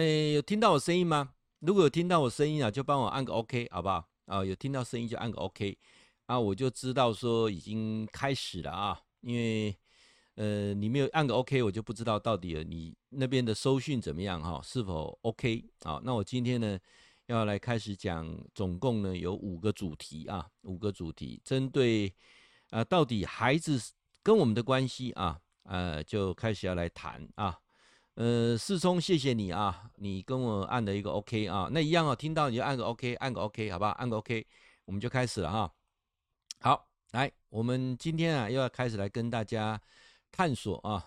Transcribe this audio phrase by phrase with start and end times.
[0.00, 1.34] 哎，有听到我声音吗？
[1.58, 4.08] 如果有听到我声音啊，就帮我按个 OK，好不好？
[4.24, 5.76] 啊，有听到声音就按个 OK，
[6.24, 8.98] 啊，我就知道说已经开始了啊。
[9.20, 9.76] 因为，
[10.36, 15.66] 呃，你没有按个 OK，我就不知道到底你那边的收讯怎么样哈，是否 OK？
[15.84, 16.78] 好，那我今天呢
[17.26, 22.10] 要来开始讲，总共呢有五个主题啊，五个主题，针对
[22.70, 23.78] 啊，到底孩子
[24.22, 25.38] 跟我们的关系啊。
[25.64, 27.56] 呃，就开始要来谈啊，
[28.20, 33.92] 呃，世聪，谢谢你啊，你跟我按了一个 OK 啊，那一样哦，听到你就按个 OK，按个 OK，好不好？
[33.92, 34.46] 按个 OK，
[34.84, 35.72] 我们就开始了哈。
[36.60, 39.80] 好，来，我们今天啊，又要开始来跟大家
[40.30, 41.02] 探索啊，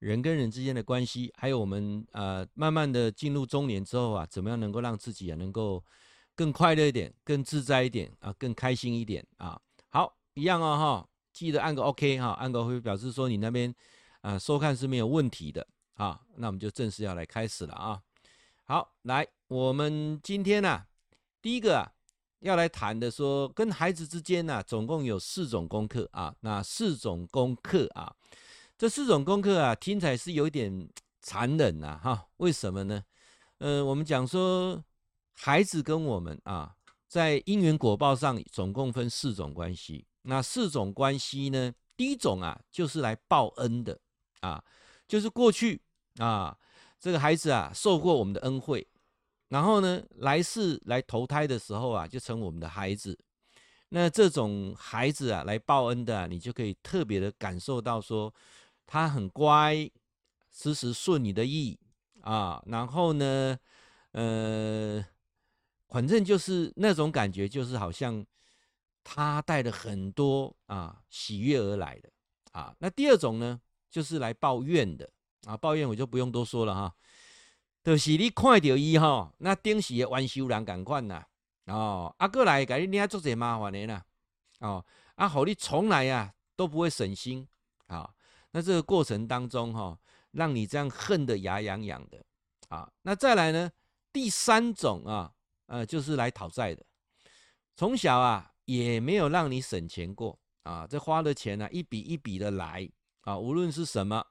[0.00, 5.82] 人跟人之间的关系，还有我们呃，慢慢的进入中年之后啊，怎么样能够让自己啊，能够
[6.34, 9.58] 更快乐一点，更自在一点啊，更开心一点啊。
[9.88, 13.74] 好，一样哦哈，记得按个 OK 哈，按个 OK 表示说你那边。
[14.20, 15.64] 啊，收看是没有问题的
[15.98, 18.00] 啊，那我们就正式要来开始了啊。
[18.64, 20.86] 好，来，我们今天呢、
[21.42, 21.92] 第一个啊，
[22.38, 26.32] 要来谈的说，跟孩子之间呢、总共有四种功课啊。
[26.40, 28.14] 那四种功课啊，
[28.78, 30.88] 这四种功课啊，听起来是有点
[31.20, 32.28] 残忍呐，哈。
[32.36, 33.02] 为什么呢？
[33.58, 34.84] 呃，我们讲说，
[35.34, 36.76] 孩子跟我们啊，
[37.08, 40.06] 在因缘果报上，总共分四种关系。
[40.22, 43.98] 那四种关系呢，第一种啊，就是来报恩的。
[44.40, 44.62] 啊，
[45.08, 45.82] 就是过去
[46.18, 46.56] 啊，
[47.00, 48.86] 这个孩子啊受过我们的恩惠，
[49.48, 53.18] 然后呢，来世来投胎的时候啊，就成我们的孩子。
[53.88, 58.32] 那这种孩子啊来报恩的，你就可以特别的感受到说，
[58.86, 59.90] 他很乖，
[60.52, 61.78] 时时顺你的意
[62.20, 62.62] 啊。
[62.66, 63.58] 然后呢，
[64.12, 65.04] 呃，
[65.88, 68.26] 反正就是那种感觉，就是好像
[69.02, 72.10] 他带了很多啊喜悦而来的
[72.52, 72.74] 啊。
[72.80, 73.60] 那第二种呢？
[73.90, 75.10] 就是来抱怨的
[75.48, 76.94] 啊，抱怨我就不用多说了哈。
[77.82, 81.24] 就是你看到伊哈，那顶时的冤仇人赶快呐
[81.64, 84.04] 哦，啊过来给你领做些麻烦的啦
[84.60, 87.48] 哦，啊好你从来呀都不会省心
[87.86, 88.10] 啊。
[88.50, 89.98] 那这个过程当中哈，
[90.32, 92.22] 让你这样恨得牙痒痒的
[92.68, 92.90] 啊。
[93.00, 93.70] 那再来呢，
[94.12, 95.32] 第三种啊，
[95.64, 96.84] 呃，就是来讨债的。
[97.74, 102.90] 从小啊也没有让你省钱过啊，这花的钱呢、一笔一笔的来。
[103.22, 104.24] 啊，无论是什么，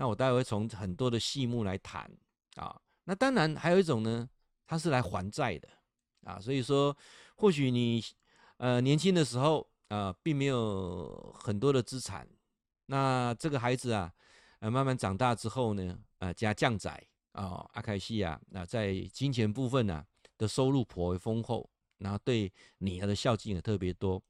[0.00, 2.10] 那我待会会从很多的细目来谈
[2.56, 2.74] 啊。
[3.04, 4.26] 那当然还有一种呢，
[4.66, 5.68] 他是来还债的
[6.24, 6.40] 啊。
[6.40, 6.96] 所以说，
[7.36, 8.02] 或许你
[8.56, 12.26] 呃年轻的时候啊，并没有很多的资产。
[12.86, 14.10] 那这个孩子啊，
[14.60, 20.06] 呃慢慢长大之后呢，啊加降载啊，阿开西啊，那在金钱部分呢、啊、
[20.38, 21.68] 的收入颇为丰厚，
[21.98, 24.22] 然后对你的孝敬也特别多。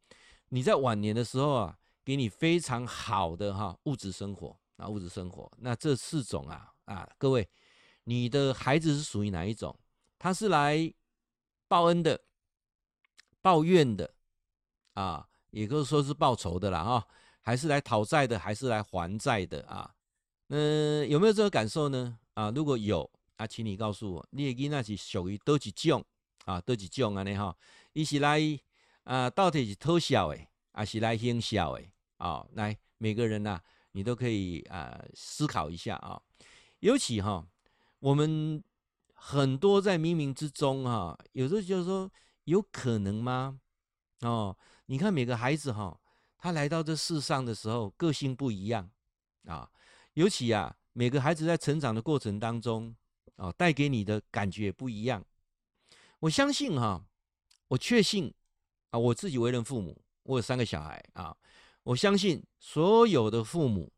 [0.48, 1.76] 你在晚年的时候啊。
[2.02, 5.50] 给你非常好的哈物质生活啊，物质生活。
[5.58, 7.48] 那这四种啊啊，各位，
[8.04, 9.78] 你的孩子是属于哪一种？
[10.18, 10.92] 他是来
[11.68, 12.20] 报恩的、
[13.42, 14.14] 抱怨的
[14.94, 17.06] 啊，也就是说是报仇的啦哈，
[17.42, 19.94] 还是来讨债的，还是来还债的啊？
[20.48, 22.18] 那，有没有这个感受呢？
[22.34, 26.04] 啊，如果有啊，请你告诉我，你的囡仔是属于多几种
[26.46, 26.60] 啊？
[26.60, 27.22] 多几种啊？
[27.22, 27.54] 你哈，
[27.92, 28.40] 伊是来
[29.04, 30.38] 啊，到底是偷笑的？
[30.72, 33.60] 还是来行孝诶，啊，来每个人呐、
[33.92, 36.20] 你都可以啊、思考一下啊。
[36.80, 37.46] 尤其哈，
[37.98, 38.62] 我们
[39.14, 42.10] 很多在冥冥之中哈，有时候就是说，
[42.44, 43.60] 有可能吗？
[44.20, 44.56] 哦，
[44.86, 46.00] 你看每个孩子哈，
[46.38, 48.90] 他来到这世上的时候，个性不一样
[49.44, 49.70] 啊。
[50.14, 52.94] 尤其啊，每个孩子在成长的过程当中
[53.36, 55.24] 啊，带给你的感觉不一样。
[56.20, 57.04] 我相信哈，
[57.68, 58.34] 我确信
[58.90, 60.02] 啊，我自己为人父母。
[60.24, 61.34] 我有三个小孩啊，
[61.82, 63.90] 我相信所有的父母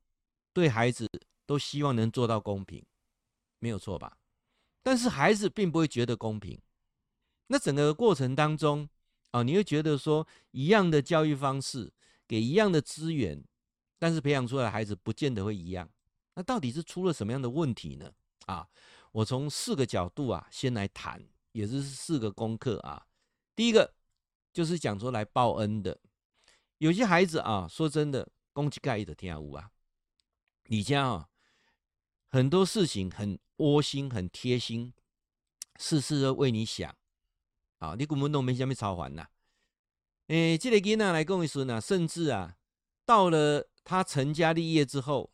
[0.52, 1.08] 对孩子
[1.44, 2.84] 都希望能做到公平，
[3.58, 4.16] 没有错吧？
[4.82, 6.60] 但是孩子并不会觉得公平。
[7.48, 8.88] 那整个过程当中
[9.32, 11.92] 啊，你会觉得说一样的教育方式，
[12.26, 13.42] 给一样的资源，
[13.98, 15.90] 但是培养出来的孩子不见得会一样。
[16.34, 18.12] 那到底是出了什么样的问题呢？
[18.46, 18.66] 啊，
[19.10, 23.06] 我从四个角度啊，先来谈，也是四个功课啊。
[23.54, 23.92] 第一个
[24.52, 25.98] 就是讲说来报恩的。
[26.82, 29.70] 有些孩子啊，说真的，攻击盖的天下无啊。
[30.64, 31.28] 你家啊，
[32.28, 34.92] 很多事情很窝心、很贴心，
[35.76, 36.92] 事事都为你想
[37.78, 37.94] 啊。
[37.96, 39.28] 你根本都没什么操烦呐。
[40.26, 42.56] 诶，这个囡仔来讲一说呢，甚至啊，
[43.06, 45.30] 到了他成家立业之后，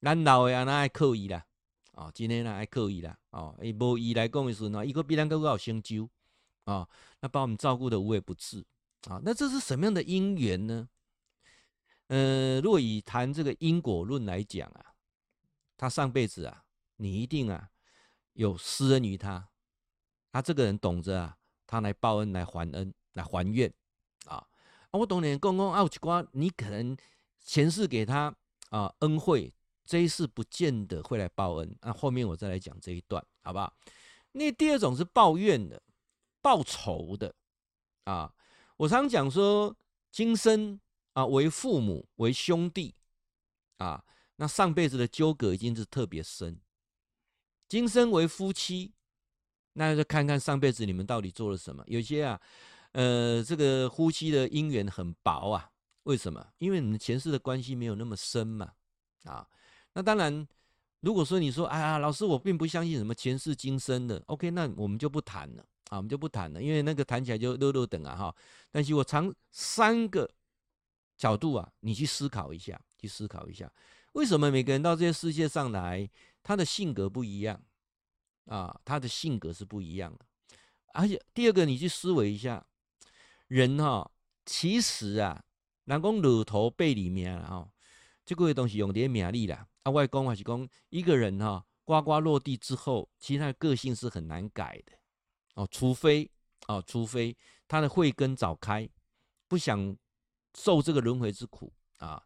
[0.00, 1.46] 咱老的啊，那爱靠伊啦。
[1.92, 3.16] 哦，今天呢爱靠伊啦。
[3.30, 6.10] 哦，伊无伊来讲一说呢，伊个比咱更有成就
[6.64, 6.88] 啊，
[7.20, 8.66] 那把我们照顾得无微不至。
[9.08, 10.88] 啊，那这是什么样的因缘呢？
[12.08, 14.94] 呃，若以谈这个因果论来讲啊，
[15.76, 16.64] 他上辈子啊，
[16.96, 17.68] 你一定啊
[18.34, 19.48] 有施恩于他，
[20.30, 21.36] 他这个人懂得啊，
[21.66, 23.72] 他来报恩、来还恩、来还愿
[24.26, 24.36] 啊。
[24.36, 24.48] 啊，
[24.92, 26.96] 我懂你公公奥奇瓜，你可能
[27.40, 28.34] 前世给他
[28.70, 29.52] 啊恩惠，
[29.84, 31.76] 这一世不见得会来报恩。
[31.80, 33.72] 那、后面我再来讲这一段，好不好？
[34.32, 35.82] 那第二种是报怨的、
[36.40, 37.34] 报仇的
[38.04, 38.32] 啊。
[38.78, 39.74] 我常讲说，
[40.12, 40.78] 今生
[41.14, 42.94] 啊为父母、为兄弟
[43.78, 44.04] 啊，
[44.36, 46.60] 那上辈子的纠葛已经是特别深。
[47.68, 48.92] 今生为夫妻，
[49.72, 51.82] 那就看看上辈子你们到底做了什么。
[51.86, 52.40] 有些啊，
[52.92, 55.70] 呃，这个夫妻的姻缘很薄啊。
[56.02, 56.46] 为什么？
[56.58, 58.72] 因为你们前世的关系没有那么深嘛。
[59.24, 59.48] 啊，
[59.94, 60.46] 那当然，
[61.00, 68.36] 如果说你说，哎呀，老师，我并不相信什么前世今生的，OK，那我们就不谈了啊，我们就不谈了，因为那个谈起来就落落等啊哈。
[68.70, 70.28] 但是我从三个
[71.16, 73.70] 角度啊，你去思考一下，去思考一下，
[74.12, 76.08] 为什么每个人到这些世界上来？
[76.42, 77.60] 他的性格不一样
[78.44, 80.24] 啊，他的性格是不一样的。
[80.94, 82.64] 而且第二个，你去思维一下，
[83.48, 84.08] 人哈、
[84.44, 85.44] 其实啊，
[85.86, 87.68] 人讲乳头背里面啊，
[88.24, 89.66] 这个东西用点名利啦。
[89.82, 94.92] 啊，外公还是讲一个人哈、呱呱落地之后，其实他的个性是很难改的
[95.56, 96.30] 哦，除非
[96.68, 97.36] 哦，除非
[97.68, 98.88] 他的慧根早开，
[99.46, 99.94] 不想
[100.54, 102.22] 受这个轮回之苦啊，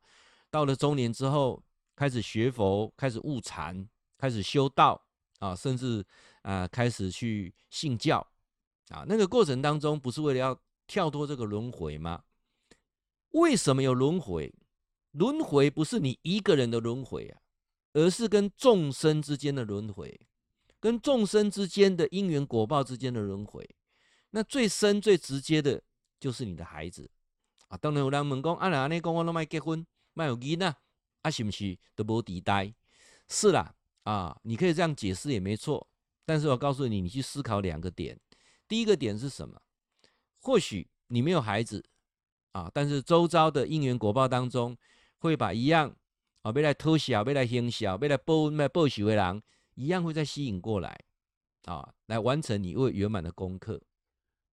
[0.51, 1.61] 到了中年之后，
[1.97, 3.89] 开始学佛，开始悟禅。
[4.21, 5.03] 开始修道
[5.39, 6.05] 啊，甚至
[6.43, 8.19] 啊开始去信教
[8.91, 12.23] 啊，那个过程当中不是为了要跳脱这个轮回吗？
[13.31, 14.55] 为什么有轮回？
[15.13, 17.41] 轮回不是你一个人的轮回啊，
[17.95, 20.21] 而是跟众生之间的轮回，
[20.81, 23.69] 跟众生之间的因缘果报之间的轮回。
[24.31, 25.83] 那最深最直接的
[26.19, 27.09] 就是你的孩子
[27.69, 27.77] 啊。
[27.77, 30.75] 当然有人问讲，啊，那你讲我都没结婚，没有囡仔，
[31.23, 32.75] 啊，是不是都无底代？
[33.29, 33.75] 是啦。
[34.05, 35.87] 啊，你可以这样解释也没错，
[36.25, 38.19] 但是我告诉你，你去思考两个点。
[38.67, 39.61] 第一个点是什么？
[40.41, 41.85] 或许你没有孩子
[42.53, 44.77] 啊，但是周遭的因缘果报当中，
[45.19, 45.95] 会把一样
[46.41, 49.41] 啊，要来偷小，要来行小，要来报恩、来报喜为郎，
[49.81, 50.95] 一样会再吸引过来
[51.65, 53.81] 啊，来完成你未圆满的功课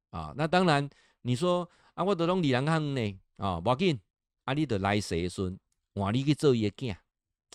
[0.09, 0.33] 啊。
[0.37, 0.89] 那当然，
[1.23, 3.99] 你说啊，我都拢离人行呢啊，无要紧，
[4.45, 5.59] 啊，你得来世孙，
[5.95, 6.95] 换你去做伊个囝，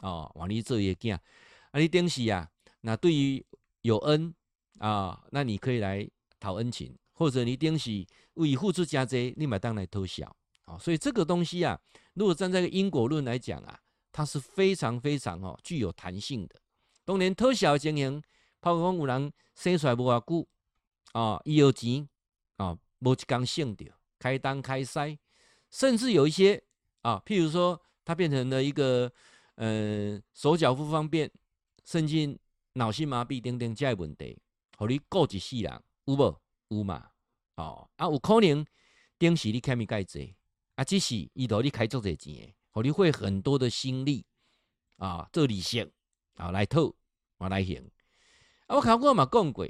[0.02, 1.14] 哦，换你做伊个囝。
[1.14, 2.46] 啊，你顶是啊，
[2.82, 3.42] 那对于
[3.80, 4.34] 有恩
[4.78, 6.06] 啊，那你可以来
[6.38, 10.36] 讨恩情，或者你顶是为付出加济，你买当来偷笑
[10.66, 10.76] 啊。
[10.76, 11.80] 所以这个东西啊，
[12.12, 13.80] 如果站在因果论来讲啊，
[14.12, 16.60] 它是非常非常哦具有弹性的。
[17.04, 18.22] 当年偷笑经营，
[18.60, 20.48] 包括讲有人生出来无偌久
[21.12, 22.08] 啊，伊有钱
[22.56, 23.86] 啊，无一工省着，
[24.18, 25.18] 开单开塞，
[25.70, 26.62] 甚至有一些
[27.02, 29.12] 啊，譬如说他变成了一个
[29.56, 31.30] 呃手脚不方便。
[31.84, 32.38] 甚至
[32.74, 34.38] 脑性麻痹等等这些问题，
[34.78, 36.40] 互你顾一世人有无？
[36.68, 37.10] 有嘛？
[37.56, 38.64] 哦，啊，有可能
[39.18, 40.36] 顶时你欠咪介济，
[40.76, 44.24] 啊，只是伊度你开足济钱，互你会很多的心力
[44.98, 45.84] 啊，做利息
[46.36, 46.92] 啊来讨
[47.38, 47.90] 啊来行。
[48.66, 49.66] 啊，我考过嘛讲过，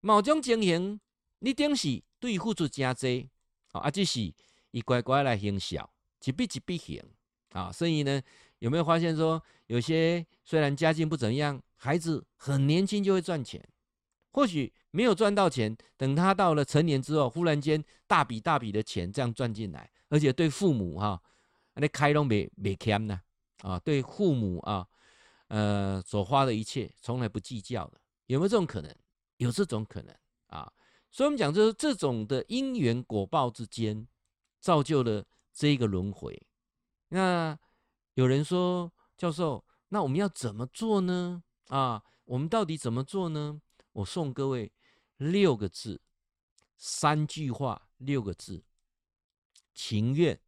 [0.00, 1.00] 某种情形
[1.38, 3.28] 你顶是对付出真济，
[3.72, 4.32] 啊，只是
[4.70, 5.92] 伊乖乖来行小，
[6.24, 7.02] 一笔一笔行
[7.50, 8.22] 啊，所以呢。
[8.58, 13.60] 有没有发现说，有些虽然家境不怎样，孩子很年轻就会赚钱，
[14.30, 21.20] 或许没有赚到钱，等他到了成年之后，忽然间大笔大笔的钱这样赚进来，而且对父母哈，
[21.74, 23.20] 那开拢没没欠呢
[23.62, 24.86] 啊，对父母啊，
[25.52, 28.96] 呃所花的一切从来不计较的，有没有这种可能？
[29.36, 30.16] 有这种可能
[30.46, 30.72] 啊，
[31.10, 34.08] 所以我们讲就是这种的因缘果报之间，
[34.60, 36.40] 造就了这一个轮回，
[37.08, 37.58] 那。
[38.14, 41.42] 有人说：“教授，那我们要怎么做呢？
[41.68, 43.58] 啊，我们到底怎么做呢？”
[43.92, 44.70] 我送各位
[45.16, 46.02] 六个字，
[46.76, 48.62] 三句话，六个字：
[49.72, 50.38] 情愿、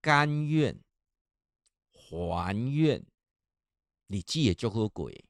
[0.00, 0.82] 甘愿、
[1.92, 3.04] 还愿。
[4.14, 5.24] 你记也就好鬼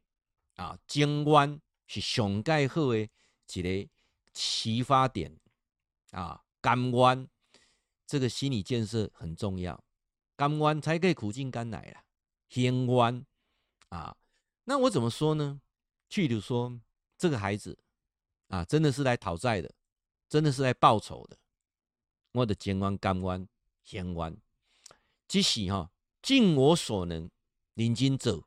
[0.57, 0.79] 啊！
[0.87, 3.91] 情愿是上盖好的一个
[4.35, 5.35] 启发点
[6.11, 6.45] 啊！
[6.61, 7.27] 甘愿
[8.07, 9.83] 这个心理建设很重要。
[10.37, 12.05] 甘愿才可以苦尽甘来啊，
[12.51, 13.27] 还愿
[13.89, 14.15] 啊，
[14.65, 15.63] 那我怎么说呢？
[16.11, 16.79] 譬如说，
[17.17, 17.79] 这个孩子
[18.49, 19.75] 啊，真的是来讨债的，
[20.29, 21.39] 真的是来报仇的。
[22.33, 23.49] 我的情愿、甘愿、
[23.83, 24.37] 还愿，
[25.27, 27.31] 只是哈，尽我所能，
[27.73, 28.47] 认真做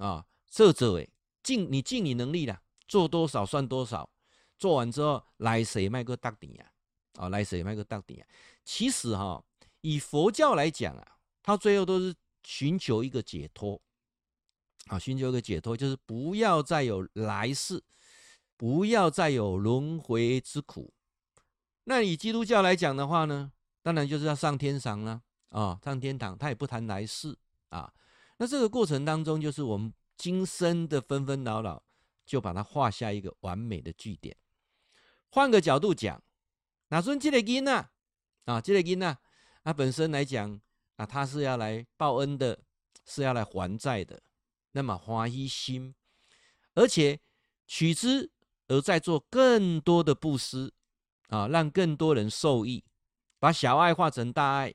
[0.00, 1.08] 啊，做做诶，
[1.42, 4.10] 尽你尽你能力啦，做多少算多少。
[4.58, 6.72] 做完之后，来世卖个大底呀，
[7.14, 8.26] 啊，来世卖个大底呀。
[8.64, 9.44] 其实哈，
[9.82, 11.06] 以佛教来讲啊。
[11.42, 12.14] 他最后都是
[12.44, 13.80] 寻求一个解脱，
[14.88, 17.82] 啊，寻求一个解脱，就是不要再有来世，
[18.58, 20.92] 不要再有轮回之苦。
[21.84, 23.50] 那以基督教来讲的话呢，
[23.82, 27.36] 当然就是要上天堂了啊，上天堂，他也不谈来世
[27.70, 27.90] 啊。
[28.42, 31.82] 那这个过程当中，就是我们今生的纷纷扰扰，
[32.24, 34.34] 就把它画下一个完美的句点。
[35.28, 36.22] 换个角度讲，
[36.88, 37.90] 那说这个金呐，
[38.46, 39.18] 啊，这个金呐，
[39.62, 40.58] 它本身来讲
[40.96, 42.62] 啊，他是要来报恩的，
[43.04, 44.22] 是要来还债的。
[44.72, 45.94] 那么花一心，
[46.72, 47.20] 而且
[47.66, 48.32] 取之
[48.68, 50.72] 而再做更多的布施
[51.28, 52.82] 啊，让更多人受益，
[53.38, 54.74] 把小爱化成大爱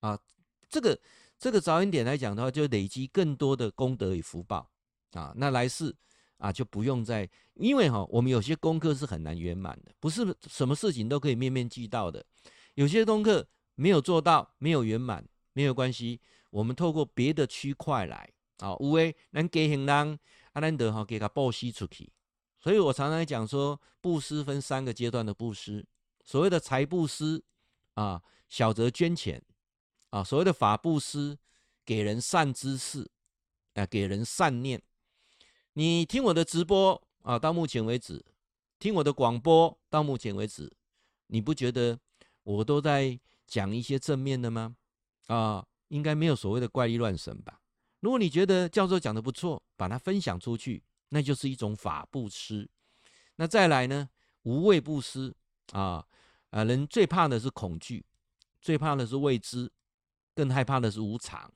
[0.00, 0.20] 啊。
[0.68, 1.00] 这个
[1.38, 4.68] 这个着眼点来讲的话，就累积更多的功德与福报
[5.12, 5.32] 啊。
[5.36, 5.94] 那来世
[6.38, 12.24] 啊，就不用再，因为哈，我们有些功课是很难圆满的，不是什么事情都可以面面俱到的。
[12.74, 18.28] 有些功课没有做到，没有圆满，没有关系，我们透过别的区块来。
[18.58, 20.18] 啊，无为能给行人
[20.52, 22.10] 啊，咱得哈给他布施出去。
[22.58, 25.86] 所以我常常讲说，布施分三个阶段的布施。
[26.24, 27.40] 所谓的财布施
[27.94, 29.40] 啊，小则捐钱
[30.10, 31.38] 啊；所谓的法布施，
[31.84, 33.10] 给人善知识，
[33.74, 34.82] 啊，给人善念。
[35.74, 38.24] 你听我的直播啊，到目前为止，
[38.78, 40.72] 听我的广播到目前为止，
[41.28, 41.98] 你不觉得
[42.42, 44.76] 我都在讲一些正面的吗？
[45.26, 47.60] 啊，应该没有所谓的怪力乱神吧？
[48.00, 52.68] 如果你觉得教授讲的不错，把它分享出去，那就是一种法布施。
[53.36, 54.08] 那再来呢，
[54.42, 55.34] 无畏布施
[55.72, 56.04] 啊
[56.50, 58.04] 啊，人最怕的是恐惧，
[58.60, 59.70] 最怕的是未知，
[60.38, 61.52] 更害怕的是无常。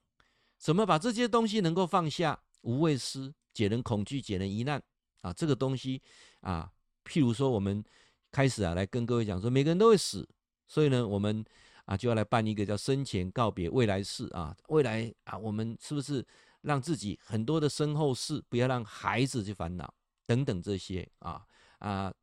[0.58, 2.36] 怎么把这些东西能够放下？
[2.62, 4.82] 无畏施，解人恐惧，解人疑难
[5.20, 6.02] 啊，这个东西
[6.40, 6.68] 啊，
[7.04, 7.84] 譬如说我们
[8.32, 10.28] 开始啊，来跟各位讲说，每个人都会死，
[10.66, 11.44] 所以呢，我们。
[11.84, 16.24] 啊，就要来办一个叫生前告别未来事啊，未来啊，我们是不是
[16.60, 19.92] 让自己很多的身后事，不要让孩子去烦恼
[20.24, 21.44] 等等这些啊
[21.80, 22.14] 啊，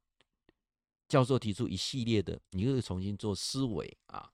[1.10, 4.32] 教授提出一系列的，你又重新做思维啊。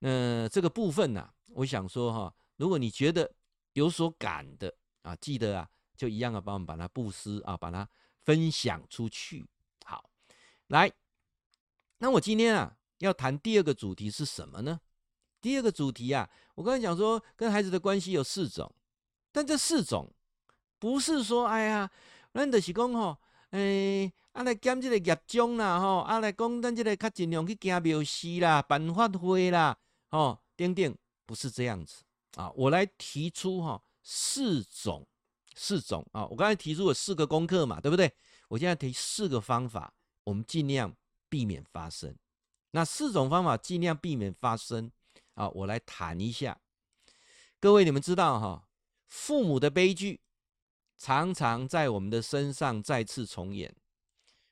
[0.00, 3.30] 那这个部分呢，我想说哈，如果你觉得
[3.72, 4.72] 有所感的
[5.02, 7.88] 啊，记得啊，就一样的帮我们把它布施啊，把它
[8.24, 9.46] 分享出去。
[9.84, 10.10] 好，
[10.68, 10.92] 来，
[11.98, 12.76] 那我今天啊。
[13.00, 14.80] 要谈第二个主题是什么呢？
[15.42, 18.74] 第二个主题啊，我刚才讲说跟孩子的关系有四种，
[19.30, 20.10] 但这四种
[20.78, 21.90] 不是说哎呀，
[22.32, 23.18] 咱就是讲吼，
[23.50, 29.76] 诶，啊来减这个业障啦，吼，啊来讲咱这个较尽量去行庙事啦、办法会啦，
[30.08, 30.96] 吼，等等，
[31.26, 32.04] 不是这样子
[32.36, 32.50] 啊。
[32.56, 35.06] 我来提出哈四种，
[35.54, 38.10] 四种啊，我刚才提出了四个功课嘛，对不对？
[38.48, 39.92] 我现在提四个方法，
[40.24, 40.94] 我们尽量
[41.28, 42.16] 避免发生。
[42.70, 44.90] 那四种方法尽量避免发生
[45.34, 46.60] 啊，我来谈一下。
[47.58, 48.68] 各位，你们知道哈，
[49.06, 50.20] 父母的悲剧
[50.96, 53.74] 常常在我们的身上再次重演。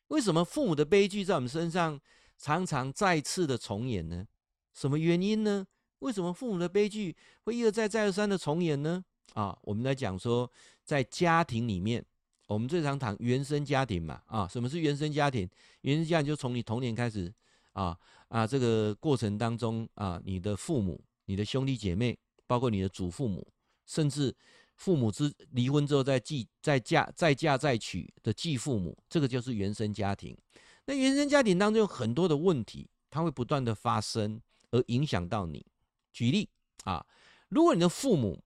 [0.08, 2.00] 为什么父母的悲剧在我们身上
[2.36, 4.26] 常常再次的重演呢？
[4.72, 5.66] 什么原因呢？
[6.04, 9.02] 为什么父母的悲剧会一而再、再而三的重演呢？
[9.32, 10.50] 啊，我们来讲说，
[10.84, 12.04] 在家庭里面，
[12.46, 14.20] 我们最常谈原生家庭嘛。
[14.26, 15.48] 啊，什么是原生家庭？
[15.80, 17.32] 原生家庭就从你童年开始。
[17.72, 18.46] 啊啊！
[18.46, 23.44] 这个过程当中啊，你的父母、你的兄弟姐妹，包括你的祖父母，
[23.84, 24.32] 甚至
[24.76, 30.38] 父母之离婚之后再继再嫁再嫁再娶的继父母，这个就是原生家庭。
[30.84, 35.66] 那原生家庭当中有很多的问题，它会不断的发生，而影响到你。
[36.14, 36.48] 举例
[36.84, 37.04] 啊，
[37.50, 38.42] 如果你的父母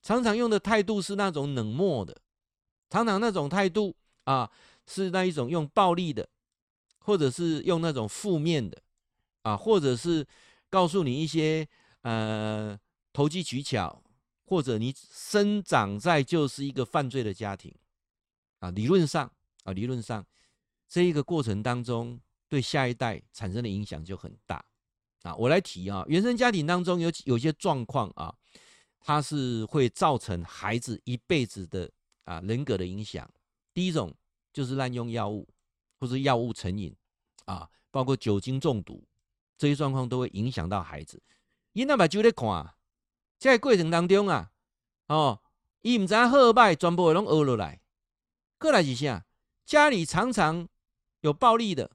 [0.00, 2.16] 常常用的态度是那种冷漠的，
[2.88, 4.50] 常常那种态度啊
[4.86, 6.26] 是那一种用暴力的。
[7.02, 8.80] 或者是用那种负面的
[9.42, 10.24] 啊，或者是
[10.68, 11.66] 告诉你一些
[12.02, 12.78] 呃
[13.10, 14.02] 投机取巧，
[14.44, 17.74] 或者你生长在就是一个犯罪的家庭
[18.58, 19.32] 啊，理论上
[19.64, 20.24] 啊，理论上
[20.86, 24.62] 这一个过程当中对下一代产生的影响就很大
[25.22, 25.34] 啊。
[25.36, 28.34] 我来提啊，原生家庭当中有有些状况啊，
[29.00, 31.90] 它是会造成孩子一辈子的
[32.24, 33.30] 啊人格的影响。
[33.72, 34.14] 第一种
[34.52, 35.48] 就是滥用药物。
[36.02, 36.96] 或是药物成瘾
[37.44, 39.06] 啊，包括酒精中毒，
[39.58, 41.22] 这些状况都会影响到孩子。
[41.74, 42.74] 因那把酒在看，
[43.38, 44.50] 在过程当中啊，
[45.08, 45.42] 哦，
[45.82, 47.82] 伊唔知好坏，全部拢学落来。
[48.58, 49.26] 过来几下，
[49.66, 50.66] 家里常常
[51.20, 51.90] 有暴力的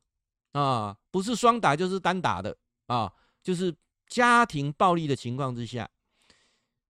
[0.51, 2.55] 啊，不是双打就是单打的
[2.87, 3.75] 啊，就是
[4.07, 5.89] 家庭暴力的情况之下，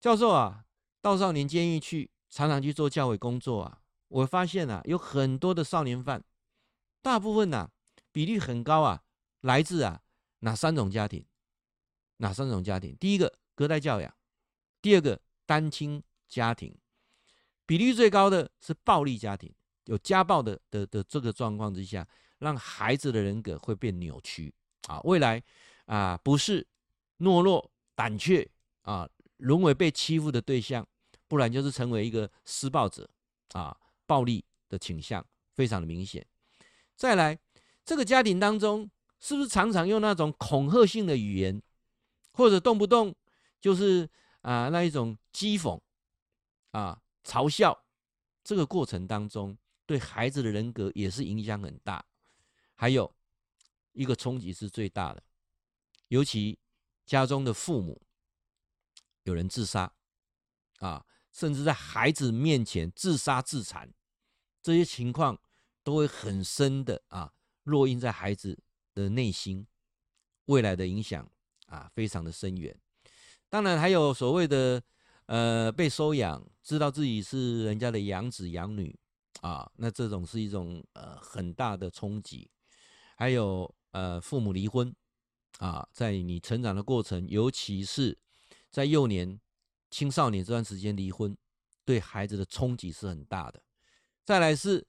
[0.01, 0.65] 教授啊，
[1.01, 6.23] 到少年监狱去，常常去做教诲工作啊，我发现啊，有很多的少年犯。
[7.01, 7.71] 大部分呐、啊，
[8.11, 9.03] 比例很高啊，
[9.41, 10.01] 来自啊
[10.39, 11.25] 哪三种家庭？
[12.17, 12.95] 哪三种家庭？
[12.99, 14.13] 第一个隔代教养，
[14.81, 16.75] 第二个单亲家庭，
[17.65, 19.53] 比例最高的是暴力家庭，
[19.85, 22.07] 有家暴的的的这个状况之下，
[22.39, 24.53] 让孩子的人格会变扭曲
[24.87, 25.43] 啊，未来
[25.85, 26.67] 啊不是
[27.19, 28.49] 懦弱胆怯
[28.81, 30.87] 啊，沦为被欺负的对象，
[31.27, 33.09] 不然就是成为一个施暴者
[33.53, 33.75] 啊，
[34.05, 36.25] 暴力的倾向非常的明显。
[36.95, 37.37] 再来，
[37.83, 38.89] 这个家庭当中
[39.19, 41.61] 是不是常常用那种恐吓性的语言，
[42.31, 43.15] 或者动不动
[43.59, 44.09] 就是
[44.41, 45.79] 啊那一种讥讽
[46.71, 47.01] 啊？
[47.23, 47.85] 嘲笑
[48.43, 52.05] 这个过程当中，对孩子的人格也是影响很大。
[52.75, 53.11] 还有
[53.93, 55.23] 一个冲击是最大的，
[56.07, 56.59] 尤其
[57.05, 58.01] 家中的父母
[59.23, 59.91] 有人自杀
[60.79, 63.93] 啊，甚至在孩子面前自杀自残，
[64.61, 65.39] 这些情况
[65.83, 67.33] 都会很深的啊，
[67.65, 68.57] 烙印在孩子
[68.93, 69.65] 的内心，
[70.45, 71.29] 未来的影响
[71.67, 72.79] 啊，非常的深远。
[73.49, 74.83] 当然还有所谓的。
[75.27, 78.95] 呃，被收养，知道自己是人家的养子养女
[79.41, 82.47] 啊，那这种是一种呃很大的冲击。
[83.17, 84.95] 还有呃，父母离婚
[85.59, 88.17] 啊，在你成长的过程，尤其是
[88.69, 89.39] 在幼年、
[89.89, 91.35] 青少年这段时间离婚，
[91.83, 93.61] 对孩子的冲击是很大的。
[94.23, 94.85] 再来是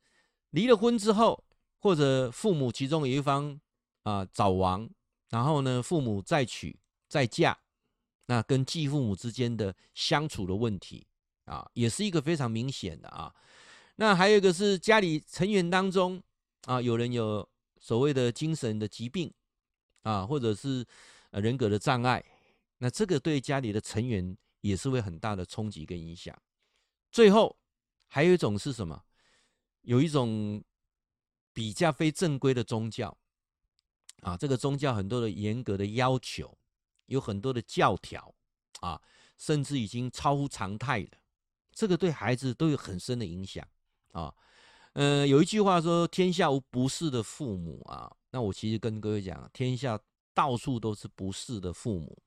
[0.51, 1.45] 离了婚之后，
[1.79, 3.61] 或者父母其中有一方
[4.03, 4.89] 啊早亡，
[5.29, 7.57] 然后呢，父母再娶再嫁。
[8.29, 11.07] 那跟继父母之间的相处的问题
[11.45, 13.33] 啊，也是一个非常明显的啊。
[13.95, 16.21] 那还有一个是家里成员当中
[16.63, 19.33] 啊，有人有所谓的精神的疾病
[20.07, 20.87] 啊，或者是
[21.31, 22.25] 人格的障碍，
[22.79, 26.37] 那这个对家里的成员也是会很大的冲击跟影响。
[27.11, 27.57] 最后
[28.07, 29.03] 还有一种是什么？
[29.83, 30.63] 有一种
[31.53, 33.17] 比较非正规的宗教
[34.21, 36.57] 啊，这个宗教很多的严格的要求。
[37.07, 38.35] 有很多的教条
[38.81, 39.01] 啊，
[39.39, 41.11] 甚至已经超乎常态了。
[41.73, 43.65] 这个对孩子都有很深的影响
[44.11, 44.35] 啊。
[44.95, 49.99] 呃，有一句话说：“天下无不是的父母啊。”那我其实跟各位讲，天下
[50.35, 52.19] 到处都是不是的父母。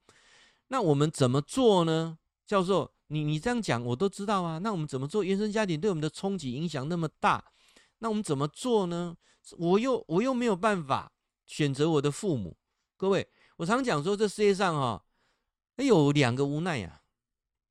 [0.70, 2.18] 那我们怎么做呢？
[2.48, 4.58] 教授，你你这样讲我都知道啊。
[4.58, 5.24] 那我们怎么做？
[5.24, 7.52] 原生家庭对我们的冲击影响那么大，
[8.00, 9.16] 那我们怎么做呢？
[9.60, 11.12] 我又我又没有办法
[11.46, 12.58] 选择我的父母，
[12.98, 13.30] 各位。
[13.58, 15.06] 我常讲说，这世界上哈，
[15.76, 17.04] 有两个无奈呀。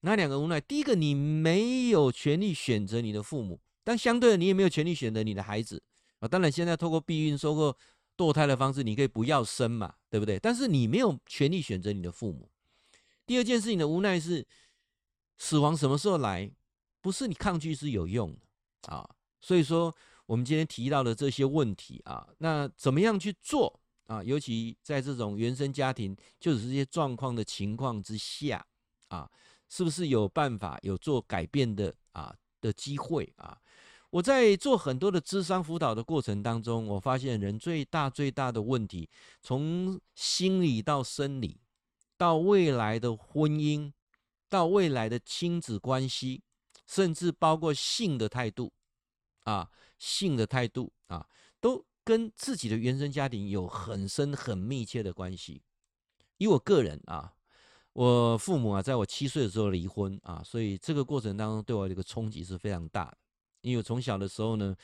[0.03, 0.61] 哪两个无奈？
[0.61, 5.83] 第一个，你没有权利选择你的父母，但相对的，你也没有权利选择你的孩子
[6.21, 6.29] 啊。
[6.29, 7.77] 当然，现在透过避孕、透过
[8.19, 10.39] 堕胎的方式，你可以不要生嘛，对不对？
[10.41, 12.51] 但是你没有权利选择你的父母。
[13.25, 14.45] 第二件事情的无奈是，
[15.39, 16.51] 死亡什么时候来？
[17.01, 18.37] 不是你抗拒是有用
[18.83, 19.09] 的啊。
[19.41, 19.95] 所以说，
[20.27, 23.81] 我们今天提到的这些问题啊，那怎么样去做？
[24.07, 28.67] 啊，尤其在这种原生家庭就是这些状况的情况之下，
[29.09, 29.31] 啊，
[29.69, 33.57] 是不是有办法有做改变的啊的机会啊？
[34.11, 39.09] 我在做很多的智商辅导的过程当中，我发现人最大最大的问题，
[39.41, 41.61] 从心理到生理，
[42.17, 43.93] 到未来的婚姻，
[44.49, 46.43] 到未来的亲子关系，
[46.87, 48.73] 甚至包括性的态度，
[49.45, 51.27] 啊，性的态度啊，
[51.61, 51.85] 都。
[52.05, 55.61] 跟自己的原生家庭有很深很密切的关系。
[56.39, 57.35] 以我个人啊，
[57.93, 63.19] 我父母啊，在我七岁的时候离婚啊，所以这个过程当中对我这个冲击是非常大的。
[63.69, 64.75] 因为从小的时候呢，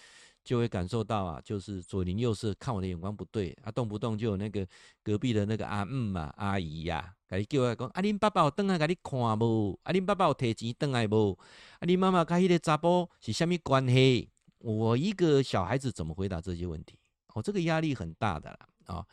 [0.44, 4.66] 就会感受到啊，就是左邻右舍看我的眼光不对啊，动不动就有那个
[5.02, 9.78] 隔壁的那个阿姆嘛、阿姨呀，给你叫来讲，啊，恁爸爸有回来给你看无？
[9.82, 11.38] 啊，恁爸爸有提钱回来无？
[11.78, 14.28] 啊，你妈妈跟迄个查甫是什么关系？
[14.58, 16.98] 我一个小孩子怎么回答这些问题？
[17.34, 19.06] 哦，这个压力很大的了啊、哦。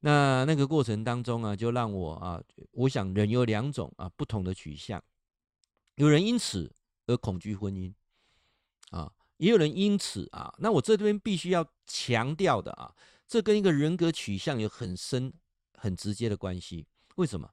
[0.00, 2.40] 那那个过程当中啊，就让我啊，
[2.72, 5.02] 我想人有两种啊不同的取向，
[5.96, 6.70] 有人因此
[7.06, 7.92] 而恐惧婚姻
[8.90, 12.94] 啊，也有人因此啊，那我这边必须要强调的啊，
[13.26, 15.32] 这跟一个人格取向有很深、
[15.74, 16.86] 很直接的关系。
[17.16, 17.48] 为什么？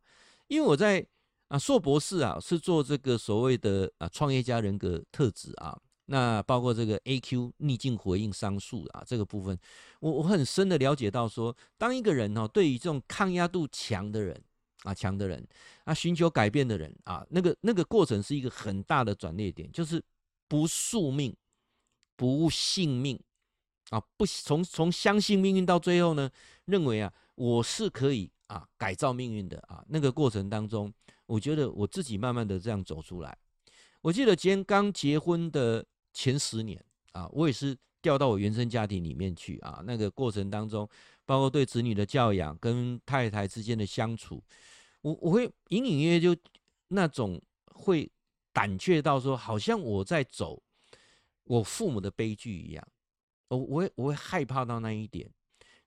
[0.48, 1.06] 因为我在
[1.48, 5.80] 啊硕博士啊是做这个所谓的啊创业家人格特质啊。
[6.08, 9.58] 那包括这个 A Q 逆境回应商数啊，这个部分，
[10.02, 14.44] 我我很深的了解到说，当一个人哦，对于这种抗压度强的人
[14.84, 15.48] 啊，强的人
[15.86, 20.04] 啊，寻求改变的人啊，那个那个过程是一个很大的转捩点，就是
[20.52, 21.34] 不宿命，
[22.18, 23.18] 不信命
[23.92, 26.30] 啊，不从从相信命运到最后呢，
[26.66, 30.94] 认为啊，我是可以啊改造命运的啊，那个过程当中，
[31.26, 33.38] 我觉得我自己慢慢的这样走出来。
[34.02, 35.86] 我记得今天刚结婚的。
[36.14, 36.78] 前十年
[37.14, 39.82] 啊，我也是调到我原生家庭里面去啊。
[39.86, 40.86] 那个过程当中，
[41.26, 44.44] 包括对子女的教养，跟太太之间的相处，
[45.04, 46.36] 我我会隐隐约约就
[46.90, 48.12] 那种会
[48.54, 50.62] 胆怯到说，好像我在走
[51.44, 52.88] 我父母的悲剧一样，
[53.48, 55.30] 我我会我会害怕到那一点。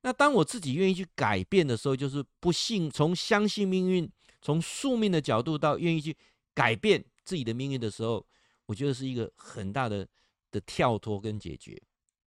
[0.02, 4.10] 那当我自己愿意去改变的时候，就是不信，从相信命运，
[4.42, 6.14] 从宿命的角度到愿意去
[6.52, 8.26] 改变自己的命运的时候，
[8.66, 10.06] 我觉得是一个很大的
[10.50, 11.80] 的跳脱跟解决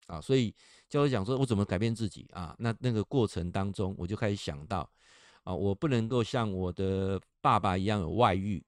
[0.08, 0.21] 啊。
[0.21, 0.56] 所以
[0.88, 2.56] 教授讲说，我怎么改变自己啊？
[2.60, 4.89] 那那个过程当中，我就开始想到
[5.43, 8.63] 啊，我不能够像我的爸爸一样有外遇，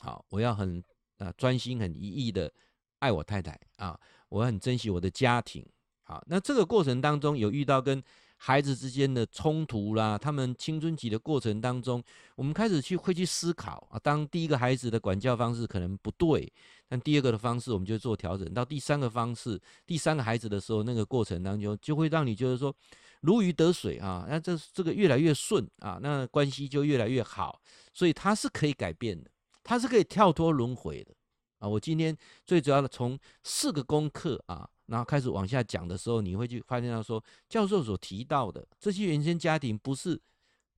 [0.00, 0.82] 好，我要很
[1.18, 2.50] 啊专心、很一意的
[2.98, 5.64] 爱我太太啊，我很珍惜我的家庭。
[6.02, 8.02] 好，那这个过程当中有遇到跟
[8.38, 12.02] 孩子之间的冲突啦，他们青春期的过程当中，
[12.34, 13.98] 我们开始去会去思考啊。
[13.98, 16.50] 当第一个孩子的管教方式可能不对，
[16.88, 18.54] 但第二个的方式我们就做调整。
[18.54, 22.74] 到第三个方式，第三个孩子的时候，那个过程当中就会让你觉得说
[23.20, 27.60] 如鱼得水啊，那这这个越来越顺啊，那关系就越来越好。
[27.92, 29.28] 所以它是可以改变的，
[29.68, 31.14] 它是可以跳脱轮回的
[31.58, 31.68] 啊。
[31.68, 34.66] 我今天最主要的从四个功课啊。
[34.86, 40.18] 然后开始往下讲的时候，你会去发现到说，教授所提到的这些原生家庭不是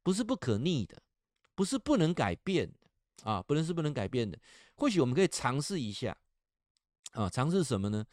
[0.02, 1.00] 不是不可逆的，
[1.54, 4.36] 不是不能改变的啊，不能是不能改变的。
[4.74, 6.16] 或许我们可以尝试一下
[7.12, 8.04] 啊，尝试什么呢？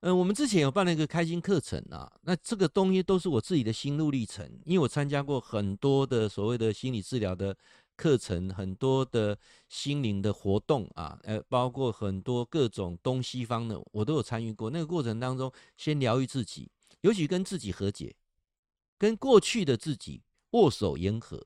[0.00, 7.56] 嗯、我们之前有办了一个开心课程啊，那这个东西都是我自己的心路历程，因为我参加过很多的所谓的心理治疗的。
[7.98, 9.36] 课程很多的
[9.68, 14.70] 心灵的活动啊，呃，包括很多各种东西方的，我都有参与过。
[14.70, 18.14] 那个过程当中，先疗愈自己，尤其跟自己和解，
[18.96, 21.44] 跟过去的自己握手言和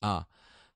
[0.00, 0.26] 啊，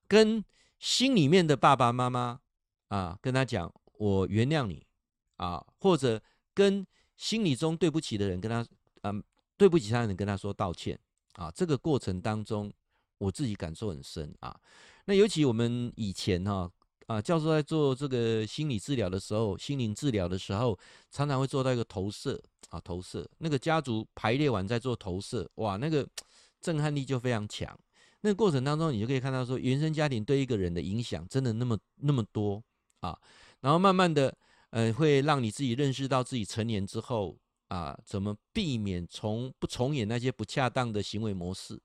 [0.07, 0.41] 跟
[0.79, 2.39] 心里面的爸爸妈妈
[2.87, 4.87] 啊，跟他讲我原谅你
[5.35, 6.21] 啊，或者
[6.53, 6.87] 跟
[7.17, 8.65] 心里中对不起的人跟他，
[9.01, 9.21] 嗯，
[9.57, 10.97] 对不起他的人跟他说道歉
[11.33, 11.51] 啊。
[11.51, 12.71] 这个过程当中，
[13.17, 14.57] 我自己感受很深啊。
[15.05, 16.69] 那尤其我们以前哈
[17.07, 20.79] 啊，教授在做这个心理治疗的时候，心灵治疗的时候，
[21.11, 26.07] 常常会做到一个投射啊，投射那个家族排列完再做投射，哇，那个
[26.61, 27.77] 震撼力就非常强。
[28.21, 32.63] 那个过程当中，你就可以看到说，原生家庭对一个人的影响真的那么那么多
[33.01, 33.19] 啊。
[33.59, 34.33] 然后慢慢的，
[34.69, 37.37] 呃，会让你自己认识到自己成年之后
[37.67, 41.77] 啊，怎么避免从不重演那些不恰当的行为模式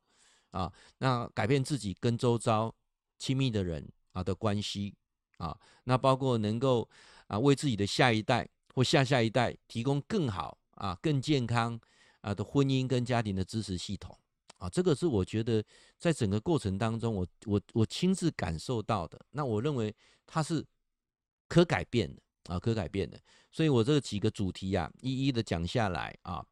[0.52, 2.72] 啊，那改变自己跟周遭。
[3.18, 4.94] 亲密的人啊的关系
[5.38, 6.88] 啊，那包括能够
[7.26, 11.78] 啊为自己的下一代或下下一代提供更好啊更健康
[12.20, 14.16] 啊的婚姻跟家庭的支持系统
[14.58, 15.64] 啊，这个是我觉得
[15.98, 19.20] 在整个过程当中我，我我亲自感受到的。
[19.30, 19.94] 那我认为
[20.26, 20.64] 它是
[21.48, 23.20] 可改变的啊，可改变的。
[23.52, 26.44] 所以我这几个主题啊，一一的讲下来啊，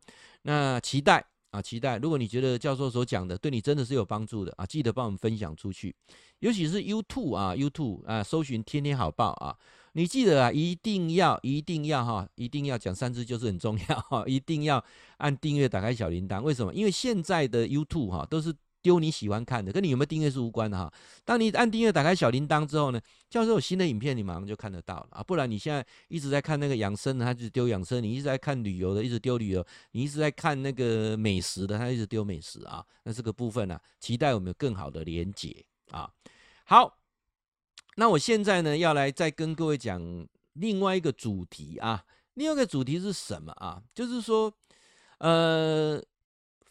[0.43, 1.25] 那期待。
[1.57, 1.97] 啊，期待！
[1.97, 5.95] 如果你觉得教授所讲的对你真的是有帮助的啊，记得帮我们分享出去，
[6.41, 9.57] 尤其是 YouTube 啊，YouTube 啊，搜寻天天好报啊，
[9.93, 14.85] 你记得啊，一定要，一定要哈，一定要讲三字就是很重要哈，一定要
[15.17, 16.43] 按订阅，打开小铃铛。
[16.43, 16.75] 为什么？
[16.75, 18.55] 因为现在的 YouTube 哈都是。
[18.87, 20.93] 丢你喜欢看的，跟你有没有订阅是无关的哈。
[21.25, 25.21] 当你按订阅、打开小铃铛之后呢，教授有新的影片，你马上就看得到了啊。
[25.25, 32.87] 不然你现在一直在看那个养生的，他就丢养生；你一直在看旅游的，一直丢旅游；你一直在看那个美食的，他一直丢美食啊。
[33.03, 36.09] 那这个部分呢、啊，期待我们有更好的连结啊。
[36.63, 36.97] 好，
[37.97, 40.01] 那我现在呢，要来再跟各位讲
[40.53, 42.05] 另外一个主题啊。
[42.35, 43.83] 另外一个主题是什么啊？
[43.93, 44.55] 就是说，
[45.19, 46.01] 呃，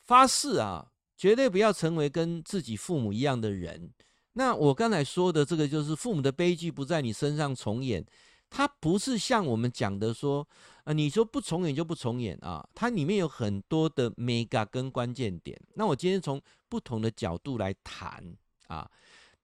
[0.05, 0.93] 发誓啊。
[1.17, 3.91] 绝对不要成为跟自己父母一样的人。
[4.33, 8.05] 那我刚才说的这个，就是父母的悲剧不在你身上重演。
[8.47, 10.47] 它不是像我们讲的说，
[10.83, 12.65] 啊，你说不重演就不重演啊。
[12.75, 15.59] 它里面有很多的 mega 跟关键点。
[15.73, 18.23] 那我今天从不同的角度来谈
[18.67, 18.89] 啊。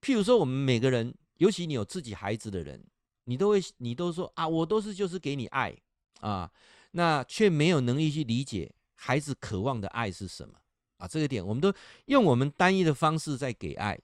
[0.01, 2.81] 譬如说，我们每个人，尤其你有自己孩子的人，
[3.25, 5.75] 你都会，你都说啊，我都是就是给你爱
[6.19, 6.49] 啊，
[6.91, 10.55] 那却没有能力去理解孩子渴望的爱是什么。
[11.01, 11.73] 啊，这个点我们都
[12.05, 13.99] 用我们单一的方式在给爱，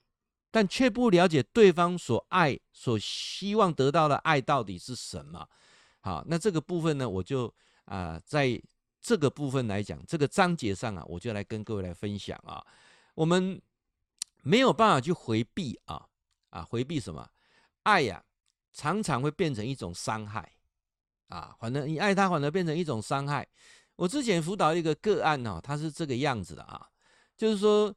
[0.50, 5.48] 但却不了解对方所爱、所希望得到的爱到底是什么。
[6.02, 7.54] 好，那这个部分呢，我就
[7.86, 8.60] 啊、在
[9.00, 12.66] 这个部分来讲，这个章节上啊，我就来跟各位来分享啊。
[13.14, 13.62] 我们
[14.42, 16.04] 没有办法去回避啊
[16.50, 17.30] 啊，回避什么？
[17.84, 18.24] 爱呀、
[18.74, 20.52] 常常会变成一种伤害
[21.28, 23.48] 啊，反正你爱他，反而变成一种伤害。
[23.98, 26.88] 我之前辅导一个个案哦，他是这个样子的啊，
[27.36, 27.94] 就是说，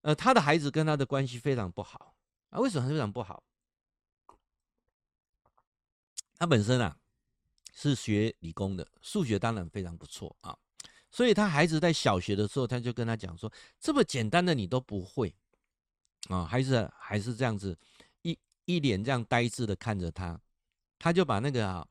[0.00, 2.16] 呃，他的孩子跟他的关系非常不好
[2.48, 2.58] 啊。
[2.58, 3.42] 为什么非常不好？
[6.38, 6.96] 他本身啊
[7.74, 10.56] 是学理工的，数学当然非常不错啊。
[11.10, 15.34] 所以他孩子在小学的时候，他就跟他讲说：“这么简单的你都不会
[16.28, 17.78] 啊？”孩子还是这样子
[18.22, 20.40] 一一脸这样呆滞的看着他，
[20.98, 21.86] 他就把那个啊。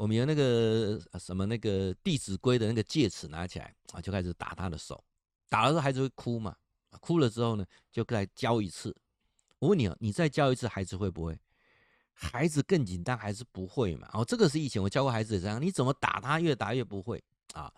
[0.00, 5.04] 我们有那个什么那个《弟子规》的那个戒尺拿起来啊，就开始打他的手。
[5.50, 6.56] 打了之后，孩子会哭嘛？
[7.02, 8.96] 哭了之后呢，就再教一次。
[9.58, 11.38] 我问你啊，你再教一次，孩子会不会？
[12.14, 14.08] 孩子更紧张还是不会嘛？
[14.14, 17.70] 哦，这个是以前我教过孩子的这样，你怎么打他，越打越不会啊？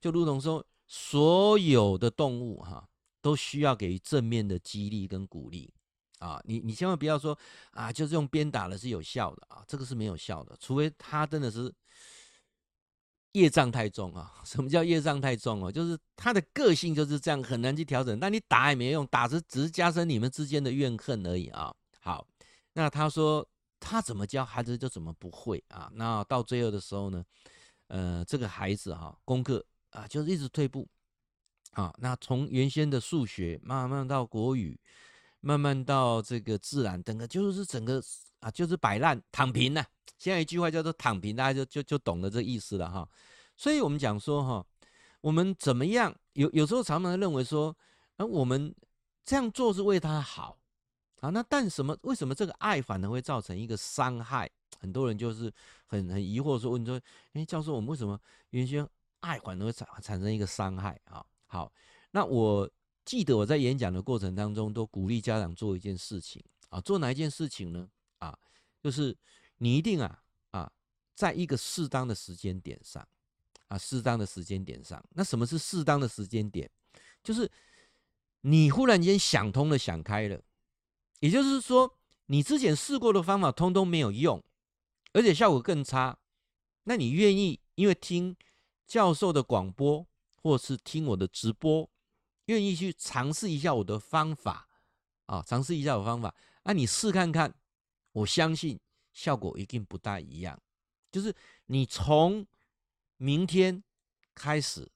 [0.00, 2.88] 就如同说，所有的动物哈，
[3.22, 5.72] 都需要给予正面的激励跟鼓励
[6.18, 6.40] 啊。
[6.44, 7.38] 你你千万不要说
[7.70, 11.72] 啊，就是用鞭打的是有效的啊，这个是没有效的，除非他真的是
[13.32, 14.34] 业障太重啊。
[14.44, 15.70] 什么叫业障太重啊？
[15.70, 18.18] 就是他的个性就是这样，很难去调整。
[18.18, 21.74] 那你打也没用，打是只是加深你们之间的怨恨而已啊。
[22.00, 22.26] 好，
[22.72, 23.48] 那他说。
[23.80, 25.88] 他怎么教孩子就怎么不会啊？
[25.94, 27.24] 那到最后的时候呢，
[27.86, 30.84] 呃，这个孩子哈、功课啊，就是一直退步
[31.74, 31.94] 啊。
[31.98, 34.76] 那从原先的数学，慢慢到国语，
[35.40, 38.02] 慢慢到这个自然，整个就是整个
[38.40, 39.84] 啊，就是摆烂躺平了、
[40.18, 43.08] 现在一句话叫做躺平，大家就就就懂了这意思了哈。
[43.56, 44.66] 所以我们讲说哈，
[45.20, 46.14] 我们怎么样？
[46.34, 47.76] 有有时候常常认为说，
[48.16, 48.74] 啊，我们
[49.24, 50.58] 这样做是为他好。
[51.20, 51.98] 啊，那但什么？
[52.02, 54.48] 为什么这个爱反而会造成一个伤害？
[54.78, 55.52] 很多人就是
[55.86, 57.00] 很很疑惑说，问说，
[57.32, 58.16] 哎，教授，我们为什么
[58.50, 61.24] 原先爱反而会产产生一个伤害啊？
[61.48, 61.72] 好，
[62.12, 62.70] 那我
[63.08, 67.88] 记得我在演讲的过程当中，都鼓励家长做一件事情啊，做哪一件事情呢？
[68.18, 68.38] 啊，
[68.82, 69.16] 就是
[69.56, 70.70] 你一定啊啊，
[71.14, 73.08] 在一个适当的时间点上
[73.68, 76.70] 啊，适当的时间点上，那什么是适当的时间点？
[77.24, 77.50] 就是
[78.42, 80.42] 你忽然间想通了，想开了。
[81.20, 84.44] 也就是说，你之前试过的方法通通没有用，
[85.14, 86.18] 而且效果更差。
[86.84, 88.36] 那你愿意因为听
[88.86, 90.06] 教授的广播，
[90.42, 91.88] 或是听我的直播，
[92.48, 94.68] 愿意去尝试一下我的方法
[95.24, 95.42] 啊？
[95.46, 96.34] 尝试一下我方法，
[96.64, 97.54] 那你试看看，
[98.12, 98.78] 我相信
[99.12, 100.60] 效果一定不大一样。
[101.10, 101.34] 就是
[101.66, 102.46] 你从
[103.16, 103.82] 明天
[104.34, 104.90] 开始，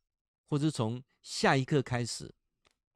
[0.48, 2.34] 或者从下一刻开始，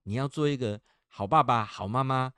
[0.03, 2.35] 你要做一个好爸爸、好妈妈。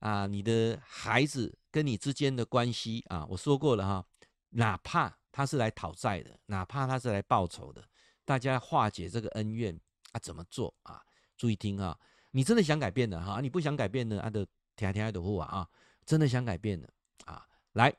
[0.00, 4.06] 啊，你的孩子跟你之间的关系啊，我说过了哈，
[4.50, 7.84] 哪怕他是来讨债的，哪怕他是来报仇的，
[8.24, 9.76] 大家化解这个恩怨
[10.12, 11.02] 啊，怎么做啊？
[11.38, 11.98] 注意听啊，
[12.32, 14.46] 你真的想改变的哈，你不想改变的，啊，的
[14.76, 15.66] 天天的护啊，
[16.04, 16.92] 真的想改变的
[17.24, 17.96] 啊，来，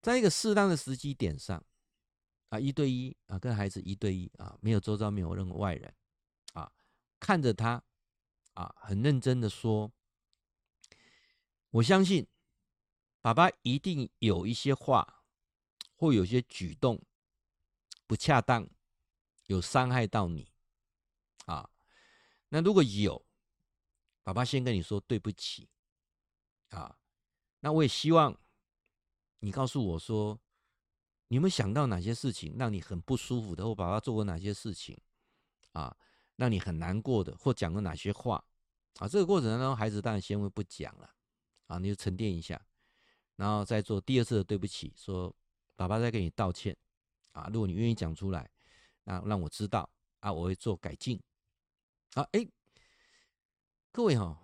[0.00, 1.62] 在一个适当的时机点上
[2.48, 5.92] 啊，一对一啊，跟孩子一对一啊，没有周遭没有任何外人
[6.54, 6.72] 啊，
[7.18, 7.82] 看着他
[8.54, 9.92] 啊，很认真的说。
[11.70, 12.24] 我相信，
[13.20, 15.24] 爸爸一定有一些话，
[15.96, 17.02] 或有些举动
[18.06, 18.70] 不恰当，
[19.46, 20.52] 有伤害到你，
[21.46, 21.68] 啊，
[22.54, 23.20] 那如果有，
[24.22, 25.68] 爸爸先跟你说对不起，
[26.68, 26.96] 啊，
[27.58, 28.32] 那我也希望
[29.40, 30.38] 你告诉我说，
[31.26, 34.96] 你有没有想到哪些事情让你很不舒服的，或爸爸做过哪些事情，
[35.72, 35.96] 啊，
[36.36, 38.36] 让你很难过的，或讲过哪些话，
[39.00, 41.10] 啊，这个过程当中，孩子当然先会不讲了。
[41.66, 42.64] 啊，你就沉淀一下，
[43.34, 45.34] 然后再做第二次的对不起，说
[45.74, 46.76] 爸爸再给你道歉
[47.32, 47.50] 啊。
[47.52, 48.48] 如果你愿意讲出来，
[49.02, 49.90] 那让我知道
[50.20, 51.20] 啊，我会做改进。
[52.14, 52.46] 啊，哎，
[53.92, 54.38] 各位哈、哦，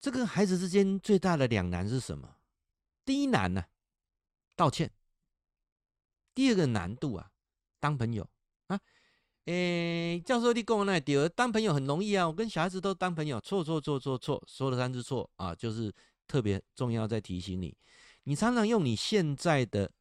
[0.00, 2.36] 这个孩子之间最大的两难是什么？
[3.04, 3.64] 第一难呢、
[4.54, 4.88] 道歉；
[6.34, 7.32] 第二个难度啊，
[7.80, 8.28] 当朋友
[8.66, 8.80] 啊。
[9.46, 15.92] 哎，教授你跟我那点当朋友很容易啊，我跟小孩子都当朋友，错错错错错，说了三次错啊，就是。
[16.24, 17.76] 特别重要，在提醒你，
[18.22, 19.92] 你常常用你现在的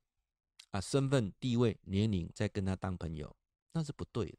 [0.70, 3.36] 啊身份、地位、年龄在跟他当朋友，
[3.74, 4.38] 那是不对的。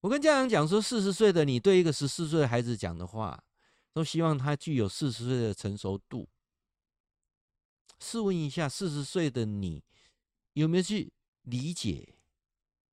[0.00, 3.42] 我跟家长讲说，四十岁的你对一个十四岁的孩子讲的话，
[3.92, 6.28] 都希望他具有四十岁的成熟度。
[7.98, 9.82] 试问一下，四十岁的你
[10.52, 12.14] 有没有去理解，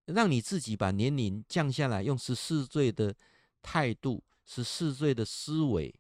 [0.06, 3.16] 让你自己把年龄降下来，用十四岁的
[3.62, 5.94] 态度、十四岁的思维？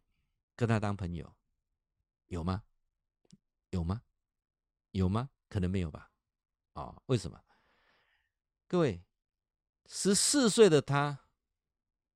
[0.56, 1.36] 跟他当朋友，
[2.28, 2.64] 有吗？
[3.72, 4.04] 有吗？
[4.92, 5.30] 有吗？
[5.50, 6.12] 可能没有吧。
[6.74, 7.40] 哦，为什么？
[8.68, 9.04] 各位，
[9.86, 11.20] 十四岁的他，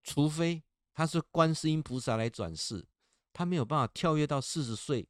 [0.04, 2.86] 除非他是观世音菩萨来转世，
[3.34, 5.08] 他没有办法跳跃到四十岁，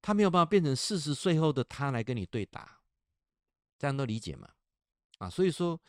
[0.00, 2.80] 他没有办法变成四十岁后的他来跟你对打，
[3.78, 4.48] 这样都理解吗？
[5.18, 5.80] 啊，所以说，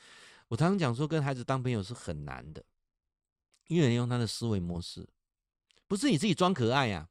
[0.48, 2.64] 我常常讲说，跟孩子当朋友是很难的，
[3.68, 5.08] 因为你用他的思维模式。
[5.88, 7.08] 不是你自己装可爱呀、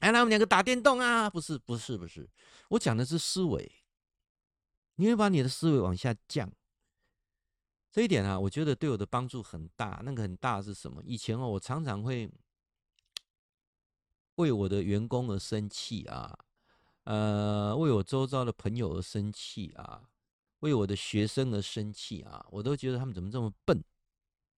[0.00, 1.28] 哎，来我们两个打电动啊？
[1.30, 2.28] 不是，不是，不是。
[2.68, 3.72] 我讲的是思维，
[4.96, 6.50] 你会把你的思维往下降。
[7.94, 10.02] 这一点啊，我觉得对我的帮助很大。
[10.04, 11.00] 那个很大是什么？
[11.04, 12.28] 以前哦，我常常会
[14.34, 16.36] 为我的员工而生气啊，
[17.04, 20.10] 呃，为我周遭的朋友而生气啊，
[20.58, 23.80] 为我的学生而生气啊，我都觉得他们怎么这么笨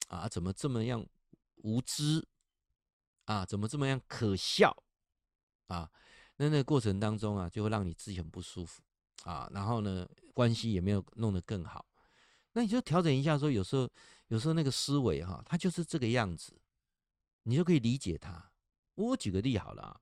[0.08, 1.06] 啊，怎么这么样
[1.56, 2.26] 无知
[3.26, 4.74] 啊，怎么这么样可笑
[5.66, 5.90] 啊？
[6.38, 8.80] 那那过程当中啊，就会让你自己很不舒服
[9.24, 11.84] 啊，然后呢，关系也没有弄得更好。
[12.56, 13.86] 那你就调整一下，说有时候，
[14.28, 16.54] 有时候那个思维哈，它就是这个样子，
[17.42, 18.50] 你就可以理解它。
[18.94, 20.00] 我举个例好了啊。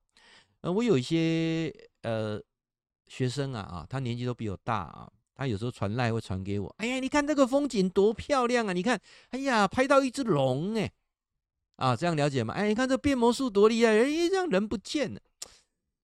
[0.60, 2.40] 呃，我有一些呃
[3.08, 8.72] 学生啊啊，他年纪都比我大啊，他有时候传赖会传给我，哎呀，你看这个风景多漂亮啊！
[8.72, 10.92] 你看，哎呀，拍到一只龙哎，
[11.74, 12.54] 啊，这样了解吗？
[12.54, 15.20] 哎，你看这变魔术多厉害，哎，这样人不见了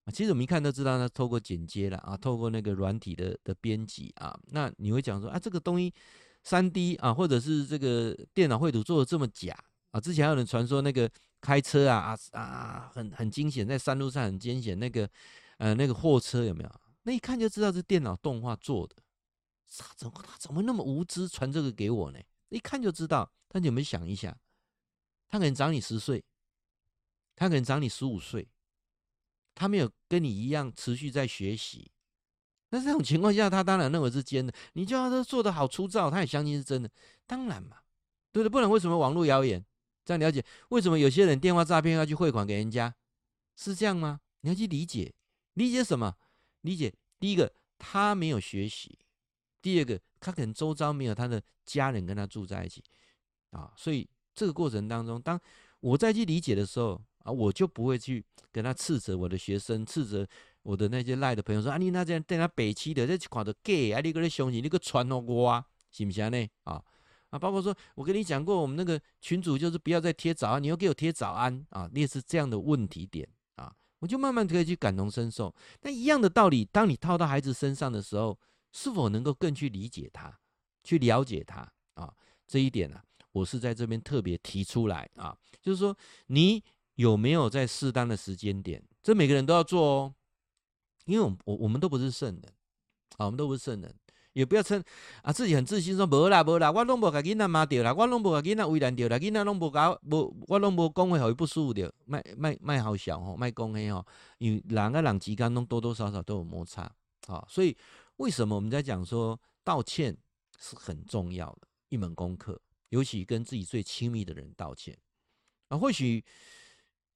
[0.04, 0.10] 啊。
[0.12, 5.94] 其实我们一看都知道，他透过剪接了啊，透过那个软体的的编辑啊，那你会讲说啊，这个东西
[6.42, 9.56] 三 D 啊，或者是这个电脑绘图做的这么假
[9.90, 10.00] 啊？
[10.00, 11.10] 之前还有人传说那个。
[11.42, 14.78] 开车啊啊啊，很很惊险，在山路上很惊险。
[14.78, 15.08] 那个
[15.56, 16.80] 呃，那个货车有没有？
[17.04, 18.96] 那一看就知道是电脑动画做的。
[19.78, 22.20] 他怎么他怎么那么无知传这个给我呢？
[22.50, 23.32] 一看就知道。
[23.48, 24.36] 但你有没有想一下？
[25.30, 26.22] 他可能长你十岁，
[27.34, 28.46] 他可能长你十五岁，
[29.54, 31.90] 他没有跟你一样持续在学习。
[32.70, 34.52] 那这种情况下，他当然认为是真的。
[34.74, 36.90] 你叫他做的好粗糙，他也相信是真的。
[37.26, 37.76] 当然嘛，
[38.32, 38.50] 对不对？
[38.50, 39.64] 不然为什么网络谣言？
[40.04, 42.92] 这样了解为什么有些人电话诈骗要去汇款给人家，
[43.56, 44.20] 是这样吗？
[44.40, 45.12] 你要去理解，
[45.54, 46.16] 理解什么？
[46.62, 48.98] 理解第一个，他没有学习；
[49.60, 52.82] 第二个，他可能周遭没有他的家人跟他住在一起
[53.50, 53.72] 啊。
[53.76, 55.38] 所以这个过程当中，当
[55.80, 60.26] 我再去理解的时候啊，我就不会去跟他斥责我的学生，斥责
[60.62, 66.48] 我的那些赖的朋友说啊，你那这样对他北七的，这看到 gay 啊，你个人相信，你个传到我，是不是呢？
[66.64, 66.82] 啊？
[67.30, 75.54] 啊，包括说，我跟你讲过，我们那个群主就是不要再贴早安，你又给我贴早安啊，类似这样的问题点啊，我就慢慢可以去感同身受。
[75.82, 78.36] 那一样的道理，当你套到孩子身上的时候，
[78.72, 80.36] 是否能够更去理解他，
[80.82, 82.12] 去了解他啊？
[82.48, 85.96] 这一点呢、啊，我是在这边特别提出来啊，就是说，
[86.26, 86.60] 你
[86.96, 90.14] 有没有在适当的时间点，这每个人都要做哦，
[91.10, 92.42] 因为我我们都不是圣人
[93.16, 93.94] 啊，我们都不是圣人。
[94.32, 94.80] 也不要称
[95.22, 104.06] 啊自己很自信说无啦无啦，我拢无甲囡仔骂掉啦，我拢无甲囡仔为难掉啦，囡仔拢无甲无，我拢无讲话互伊不舒服着，卖卖卖好笑吼，卖讲嘿吼，
[104.38, 106.82] 因为人跟人之间拢多多少少都有摩擦
[107.26, 107.76] 啊，所以
[108.18, 110.16] 为什么我们在讲说道歉
[110.60, 112.58] 是很重要的一门功课，
[112.90, 114.96] 尤其跟自己最亲密的人道歉
[115.70, 116.24] 啊，或许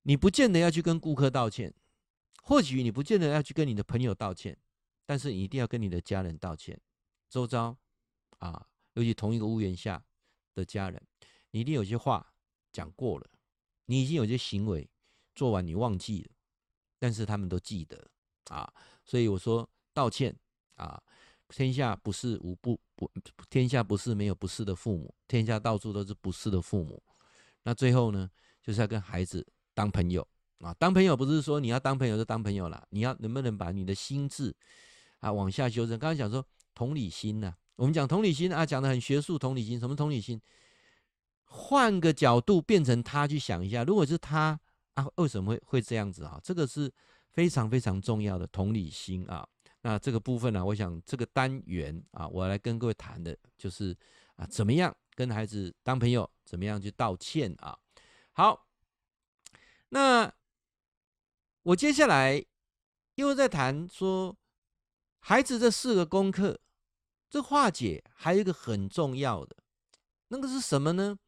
[0.02, 1.72] 你不见得要去跟顾客道歉，
[2.46, 4.54] 或许你不见得要去跟你的朋友道歉，
[5.06, 6.78] 但是你一定要跟你的家人道歉。
[7.30, 7.74] 周遭
[8.38, 10.04] 啊，尤其同一个屋檐下
[10.54, 11.02] 的家人，
[11.52, 12.34] 你一定有些话
[12.70, 13.26] 讲过了，
[13.86, 14.86] 你已经有些行为
[15.34, 16.30] 做完，你忘记了，
[16.98, 18.10] 但是他们都记得
[18.50, 18.70] 啊。
[19.06, 20.38] 所以我说道歉
[20.74, 21.02] 啊，
[21.48, 23.10] 天下不是无不不，
[23.48, 27.02] 天下不是没有不是的父母，天下到处都是不是的父母。
[27.62, 28.30] 那最后呢，
[28.62, 30.28] 就是要跟孩子当朋友
[30.64, 34.54] 啊，当朋友不是说你要当朋友就当朋友了，你要能不能把你的心智
[35.20, 35.98] 啊往下修正？
[35.98, 36.44] 刚才讲说。
[36.76, 39.38] 同理心呢、我们讲同理心啊，讲的很学术。
[39.38, 39.94] 同理心什么？
[39.94, 40.42] 同理心，
[41.44, 44.58] 换个角度变成他去想一下，如果是他
[44.94, 46.40] 啊，为什么会会这样子啊？
[46.42, 46.92] 这个是
[47.30, 49.46] 非常非常重要的同理心啊。
[49.82, 53.96] 那这个部分呢、我想这个单元啊，我来跟各位谈的就是
[54.34, 57.78] 啊，怎么样跟孩子当朋友，怎么样去道歉啊。
[58.32, 58.66] 好，
[59.90, 60.28] 那
[61.64, 62.44] 我接下来
[63.14, 64.36] 又在谈说
[65.18, 66.60] 孩子这四个功课。
[67.30, 69.56] 这化解还有一个很重要的，
[70.28, 71.18] 那个是什么呢？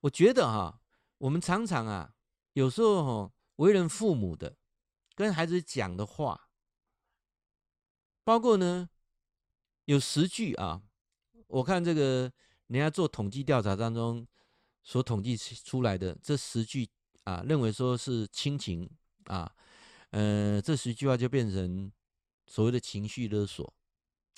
[0.00, 0.80] 我觉得哈，
[1.18, 2.14] 我们常常啊，
[2.54, 4.56] 有时候哈，为人父母的
[5.14, 6.48] 跟孩子讲的话，
[8.24, 8.88] 包括呢，
[9.84, 10.82] 有十句啊，
[11.46, 12.32] 我看这个
[12.66, 14.26] 人家做统计调查当中
[14.82, 16.88] 所统计出来的这十句
[17.22, 18.90] 啊，认为说是亲情
[19.26, 19.54] 啊，
[20.10, 21.92] 呃，这十句话就变成
[22.46, 23.72] 所谓的情绪勒索。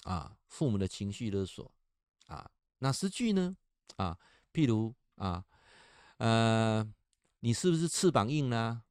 [0.04, 1.70] 啊，父母的情绪勒索
[2.28, 3.56] 啊，哪十句呢？
[3.96, 4.16] 啊，
[4.52, 5.44] 譬如啊，
[6.18, 6.94] 呃，
[7.40, 8.84] 你是不是翅膀硬了？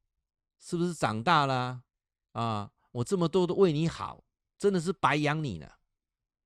[0.59, 1.82] 是不是长大了？
[2.34, 4.23] 啊，我这么多的为你好，
[4.59, 5.80] 真的是白养你了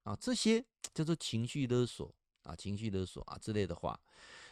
[0.04, 0.16] 啊！
[0.16, 0.64] 这些
[0.94, 2.14] 叫做情绪勒索
[2.44, 4.00] 啊，情绪勒索啊之类的话。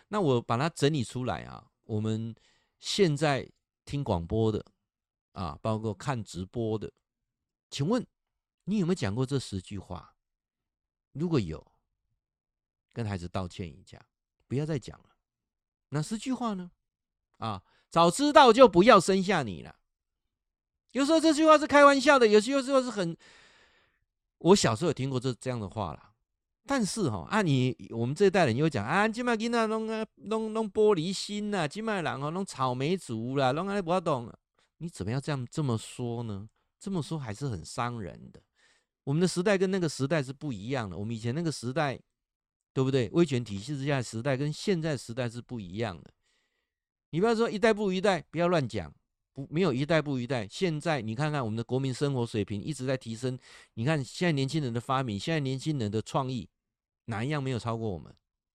[0.07, 2.35] 那我把它整理出来啊，我们
[2.79, 3.49] 现在
[3.85, 4.65] 听广播的
[5.41, 6.91] 啊，包括看直播的，
[7.69, 8.05] 请问。
[8.65, 10.13] 你有没有讲过这十句话？
[11.13, 11.71] 如果有，
[12.93, 13.99] 跟孩子道歉一下，
[14.47, 15.05] 不要再讲了。
[15.89, 16.69] 哪十句话呢？
[17.39, 19.75] 啊，早知道就不要生下你了。
[20.91, 23.17] 有时候这句话是开玩笑的，有些时候是很……
[24.37, 26.13] 我小时候有听过这这样的话啦。
[26.67, 34.31] 但是哈，啊你我们这一代人又讲啊，今麦囡仔弄啊弄弄玻璃心呐，今麦人哦弄草莓族啦，弄啊不要懂，
[34.79, 36.49] 你怎么要这样这么说呢？
[36.79, 38.41] 这么说还是很伤人的。
[39.03, 41.99] 我们的时代跟那个时代是不一样的，我们以前那个时代，
[42.73, 43.09] 对不对？
[43.11, 46.11] 威权体系之下的时代跟现在时代是不一样的。
[47.11, 48.93] 你不要说一代不如一代，不要乱讲，
[49.33, 50.47] 不没有一代不如一代。
[50.47, 53.37] 现在你看看我们的国民生活水平一直在提升，
[53.73, 56.47] 你看现在年轻人的发明，现在年轻人的创意。
[57.05, 58.15] 哪一样没有超过我们？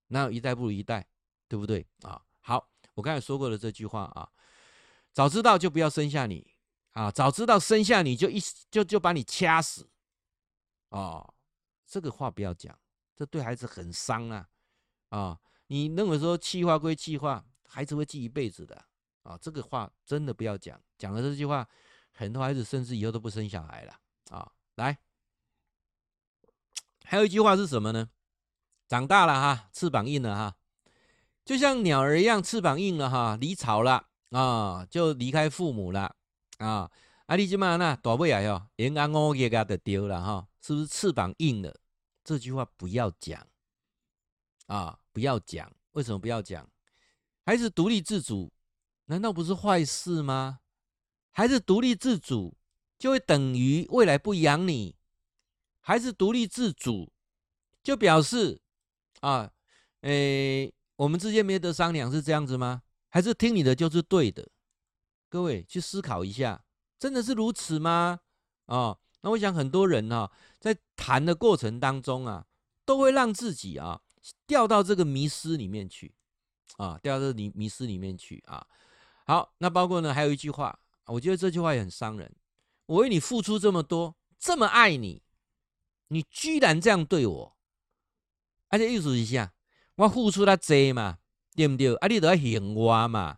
[0.09, 1.07] 哪有一代不如一代，
[1.47, 2.21] 对不对啊？
[2.41, 4.29] 好，我刚才说过了这句话啊，
[5.13, 6.55] 早知道就不要生下你
[6.91, 9.87] 啊，早知道生下你就一就就把你掐死
[10.89, 11.33] 啊，
[11.85, 12.77] 这个话不要讲，
[13.15, 14.49] 这对孩子很伤啊
[15.09, 15.39] 啊！
[15.67, 18.85] 你认为说气话归气话，孩子会记一辈子的
[19.21, 21.67] 啊，这个话真的不要讲，讲了这句话，
[22.11, 23.99] 很多孩子甚至以后都不生小孩了
[24.29, 24.51] 啊。
[24.75, 24.97] 来，
[27.05, 28.09] 还有一句话是什么呢？
[28.87, 30.57] 长大了哈，翅膀硬了哈，
[31.45, 36.15] 就像鸟儿一样，翅膀硬了哈，离巢了啊，就离开父母了
[36.57, 36.91] 啊。
[37.25, 41.73] 啊，你这么那大不了哟，延安我给他的丢了哈，是不是翅膀硬了？
[42.23, 43.47] 这句话不要讲
[44.67, 45.71] 啊，不要讲。
[45.93, 46.69] 为什么不要讲？
[47.45, 48.51] 孩子独立自主，
[49.05, 50.59] 难道不是坏事吗？
[51.31, 52.57] 孩子独立自主，
[52.97, 54.95] 就会等于未来不养你。
[55.79, 57.11] 孩子独立自主，
[57.81, 58.59] 就表示。
[59.21, 59.49] 啊，
[60.01, 62.81] 诶，我们之间没得商量，是这样子吗？
[63.13, 64.49] 还是听你的就是对的？
[65.29, 66.65] 各位去思考一下，
[66.97, 68.21] 真的是如此吗？
[68.65, 72.47] 啊，那我想很多人哈、在谈的过程当中啊，
[72.83, 74.01] 都会让自己啊
[74.47, 76.15] 掉到这个迷失里面去，
[76.77, 78.65] 啊，掉到这迷迷失里面去啊。
[79.27, 82.35] 好，那包括呢，还有一句话，我觉得这句话也很伤人。
[82.87, 85.21] 我为你付出这么多，这么爱你，
[86.07, 87.57] 你居然这样对我。
[88.69, 89.53] 而且意思一下，
[89.97, 91.19] 我付出了多嘛，
[91.55, 91.95] 对不对？
[91.95, 93.37] 啊，你都要还我嘛。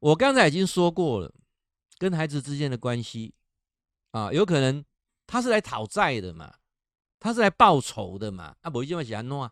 [0.00, 1.32] 我刚才已经说过了，
[1.98, 3.34] 跟孩子之间的关系
[4.10, 4.84] 啊，有可能
[5.26, 6.54] 他是来讨债的嘛，
[7.18, 8.54] 他是来报仇的嘛。
[8.60, 9.50] 啊，不一定会安怎，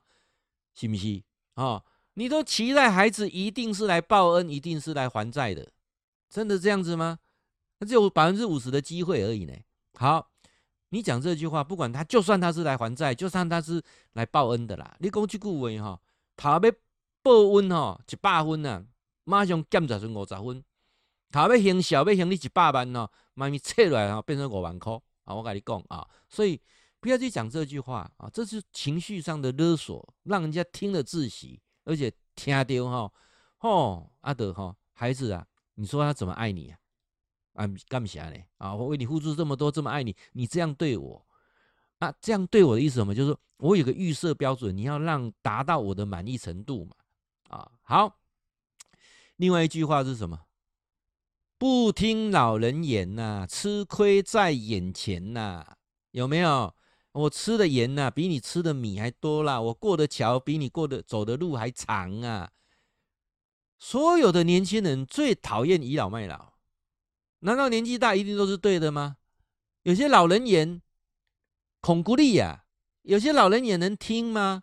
[0.74, 1.22] 是不是？
[1.55, 5.72] 哦，你都期待孩子一定是来报恩，一定是来还债的，
[6.28, 7.18] 真的这样子吗？
[7.78, 9.55] 那只有百分之五十的机会而已呢。
[9.95, 10.28] 好。
[10.95, 14.95] 你讲这句话，不管他，就算他是来还债，就算他是来报恩的啦。
[15.01, 15.99] 你讲这句话哈，
[16.37, 16.70] 他被
[17.23, 18.85] 报恩哈，一百分啊，
[19.25, 20.62] 马上减十成五十分。
[21.31, 24.93] 他要行小，要行你一百万哦，妈咪切来哈，变成五万块
[25.25, 25.35] 啊！
[25.35, 26.61] 我跟你讲啊，所以
[27.01, 33.12] 不要去讲这句话啊，这是情绪上的勒索，让人家听了窒息，而且听到哈，
[33.57, 35.47] 吼，阿德哈，孩子啊，
[35.77, 36.79] 你说他怎么爱你啊？
[37.55, 38.37] 啊，干不起来呢？
[38.59, 41.27] 啊，我为你付出这么多，这么爱你，你这样对我，
[42.01, 43.14] 啊，这样对我的意思什么？
[43.14, 46.97] 就是说我有个预设标准，你要让达到我的满意程度嘛。
[47.53, 48.18] 啊，好。
[49.36, 50.46] 另外一句话是什么？
[51.59, 55.76] 不听老人言呐，吃亏在眼前呐，
[56.11, 56.74] 有没有？
[57.12, 62.53] 我吃的盐呐，比你吃的米还多啦，我过的桥比你过的走的路还长啊。
[63.78, 66.55] 所有的年轻人最讨厌倚老卖老。
[67.40, 69.18] 难道年纪大一定都是对的吗？
[69.82, 70.80] 有些老人言
[71.80, 72.64] 恐孤立呀，
[73.03, 74.62] 有些老人也能听吗？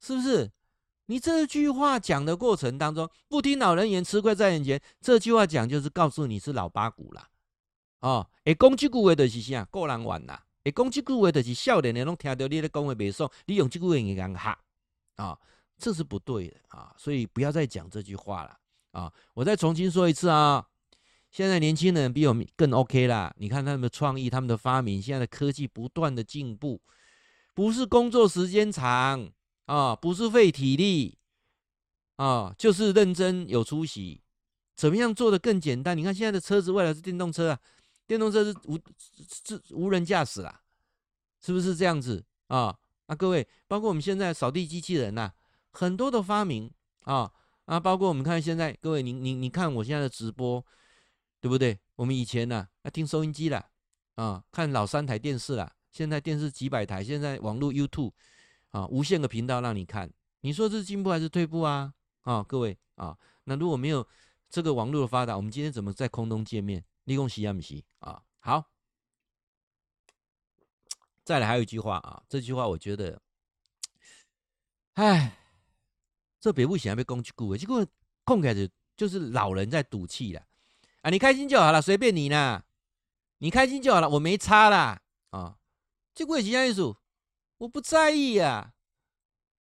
[0.00, 0.52] 是不是？
[1.06, 4.80] 你这句话讲的过程当中，不听老人言，吃亏在眼前。
[5.00, 7.28] 这句话讲就是告诉你是老八股啦。
[8.00, 9.64] 哦，诶讲这句话的是啥？
[9.66, 10.44] 过人玩啦。
[10.64, 14.58] 会讲这句话的是少年人拢听到你的讲话没错，你用这句话给人哈
[15.14, 15.38] 啊，
[15.78, 18.58] 这是不对的啊，所以不要再讲这句话了
[18.90, 19.12] 啊！
[19.34, 20.66] 我再重新说一次啊。
[21.30, 23.32] 现在年轻人比我们更 OK 啦！
[23.36, 26.80] 你看他们的创意，他们的发明，现在的科技不断的进步，
[27.54, 29.28] 不是工作时间长
[29.66, 31.18] 啊，不是费体力
[32.16, 34.22] 啊，就是认真有出息。
[34.74, 35.96] 怎么样做的更简单？
[35.96, 37.60] 你看现在的车子，未来是电动车啊，
[38.06, 38.78] 电动车是无
[39.44, 40.62] 是无人驾驶啦，
[41.40, 42.76] 是不是这样子啊？
[43.06, 45.32] 啊，各位，包括我们现在扫地机器人呐、
[45.70, 46.70] 很多的发明
[47.04, 47.32] 啊
[47.66, 50.64] 啊，包括我们看现在，各位，你你你看我现在的直播。
[51.38, 51.78] 对不对？
[51.94, 53.64] 我们以前呢、啊，要听收音机啦，
[54.16, 55.70] 啊，看老三台电视啦。
[55.92, 58.10] 现在电视几百台，现在网络 YouTube
[58.76, 60.12] 啊，无限个频道让你看。
[60.42, 61.94] 你说这是进步还是退步啊？
[62.20, 64.06] 啊，各位啊，那如果没有
[64.50, 66.84] 这个网络的发达，我们今天怎么在空中见面？
[67.04, 68.22] 立功喜啊，不喜啊？
[68.40, 68.70] 好，
[71.24, 73.18] 再来还有一句话啊，这句话我觉得，
[74.92, 75.38] 哎，
[76.38, 77.86] 这别不行啊，被攻击过，结果
[78.24, 80.42] 控开始就是老人在赌气了。
[81.00, 82.62] 啊，你开心就好了，随便你啦。
[83.38, 85.00] 你开心就好了，我没差啦
[85.30, 85.56] 啊。
[86.14, 86.94] 结果是这样意思，
[87.58, 88.72] 我不在意呀、啊。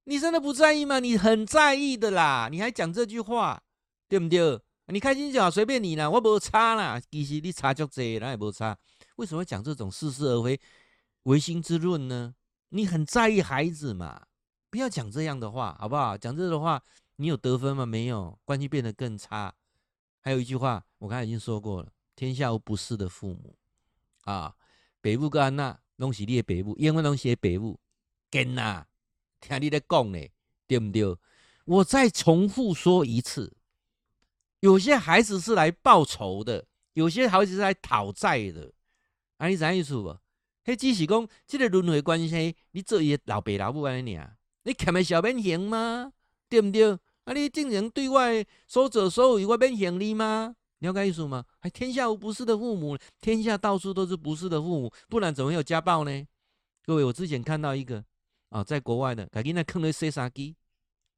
[0.05, 0.99] 你真的不在意吗？
[0.99, 3.61] 你很在意的啦，你还讲这句话，
[4.07, 4.59] 对不对？
[4.87, 7.01] 你开心就好，随便你啦，我不差啦。
[7.09, 8.77] 其实你差就这，那也不差。
[9.15, 10.59] 为什么会讲这种似是而非、
[11.23, 12.35] 唯心之论呢？
[12.69, 14.27] 你很在意孩子嘛？
[14.69, 16.15] 不要讲这样的话，好不好？
[16.15, 16.83] 讲这样的话，
[17.15, 17.83] 你有得分吗？
[17.83, 19.55] 没有，关系变得更差。
[20.21, 23.57] 还有一句话，我刚才已经说过了：天下无不是的父母
[24.25, 24.55] 啊，
[25.01, 27.79] 北部跟安娜拢是你的北部，英文拢写北部，
[28.35, 28.85] 跟呐。
[29.39, 30.19] 听你在讲呢，
[30.67, 31.15] 对不对？
[31.65, 33.55] 我再重复说一次，
[34.59, 38.73] 有些孩子是来报仇的，有些孩子是来讨债的。
[39.37, 40.17] 啊，你知影意思不？
[40.65, 46.11] 迄只是讲这个轮回关系，你做伊老爸老母安尼尔，你欠的小免还吗？
[46.49, 46.91] 对不对？
[47.25, 50.55] 啊，你竟然对外说者所有，我免还你吗？
[50.79, 51.45] 了解意思吗？
[51.59, 56.27] 还天下无不是的父母，天下到处都是不是的父母，不然怎么会有家暴呢？
[56.83, 58.03] 各位，我之前看到一个。
[58.49, 60.55] 啊，在国外的，赶紧来坑那洗衫机，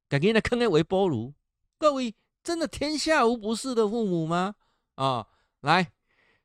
[0.08, 1.34] 赶紧来坑那微波炉。
[1.78, 4.54] 各位，真的天下无不是的父母吗？
[4.96, 5.26] 啊，
[5.60, 5.92] 来，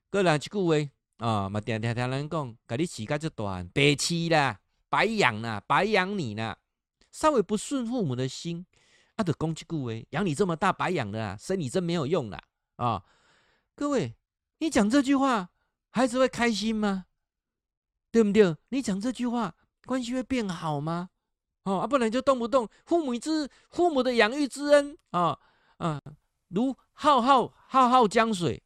[0.10, 4.60] 各人一句话啊，嘛，听听听人讲，给你起个这短，白痴啦，
[4.90, 6.58] 白养啦，白养你啦，
[7.12, 8.66] 稍微不顺父母的心，
[9.16, 12.44] 啊，得讲一句话，养你这么大，白养的啦，生你真没有用啦。
[12.76, 13.04] 啊，
[13.74, 14.16] 各位，
[14.60, 15.50] 你讲这句话，
[15.90, 17.06] 孩子会开心吗？
[18.12, 18.56] 对不对？
[18.70, 19.56] 你讲这句话。
[19.86, 21.10] 关系会变好吗？
[21.64, 25.40] 哦，啊，不然就动不动父母之父母的养育之恩啊
[25.78, 26.02] 啊，
[26.50, 28.62] 如浩浩浩浩江水，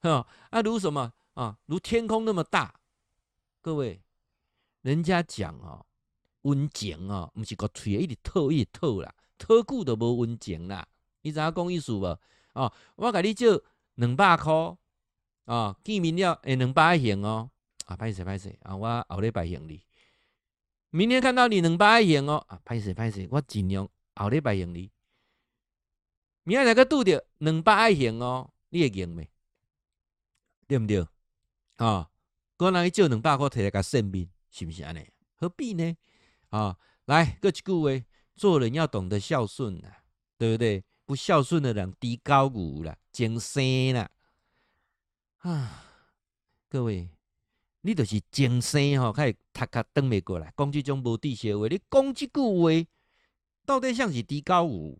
[0.00, 1.56] 啊， 啊，如什么啊？
[1.66, 2.74] 如天空那么大。
[3.60, 4.02] 各位，
[4.80, 5.86] 人家讲哦，
[6.42, 10.84] 温情哦，不是个吹一直透一直透啦，透久都无温情啦。
[11.22, 12.18] 你知影讲意思无？
[12.54, 13.46] 哦，我甲你借
[13.94, 14.52] 两百块
[15.44, 17.48] 啊，见面了诶，两百行哦。
[17.86, 19.80] 啊，歹势歹势啊，我后礼拜行你。
[20.94, 24.90] 明天看到你两百元哦，啊，歹势歹势，我尽量后礼拜还你。
[26.44, 29.30] 明仔载个拄着两百元哦，你会用未？
[30.68, 31.00] 对不对？
[31.76, 32.10] 啊、哦，
[32.58, 35.08] 我拿去借两百块，摕来甲算命，是不是安尼？
[35.36, 35.96] 何必呢？
[36.50, 38.04] 啊、哦，来，搁一句话，
[38.36, 39.88] 做人要懂得孝顺呐，
[40.36, 40.84] 对不对？
[41.06, 44.10] 不孝顺的人，低高骨了，精生啦。
[45.38, 45.86] 啊，
[46.68, 47.08] 各位。
[47.84, 51.66] 你就是精神吼，开始读卡登袂过来，讲这种无地些话。
[51.66, 52.88] 你讲这句话，
[53.66, 54.96] 到底像是伫教有？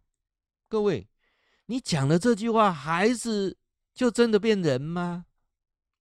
[0.68, 1.06] 各位，
[1.66, 3.56] 你讲了这句话，孩子
[3.94, 5.26] 就真的变人吗？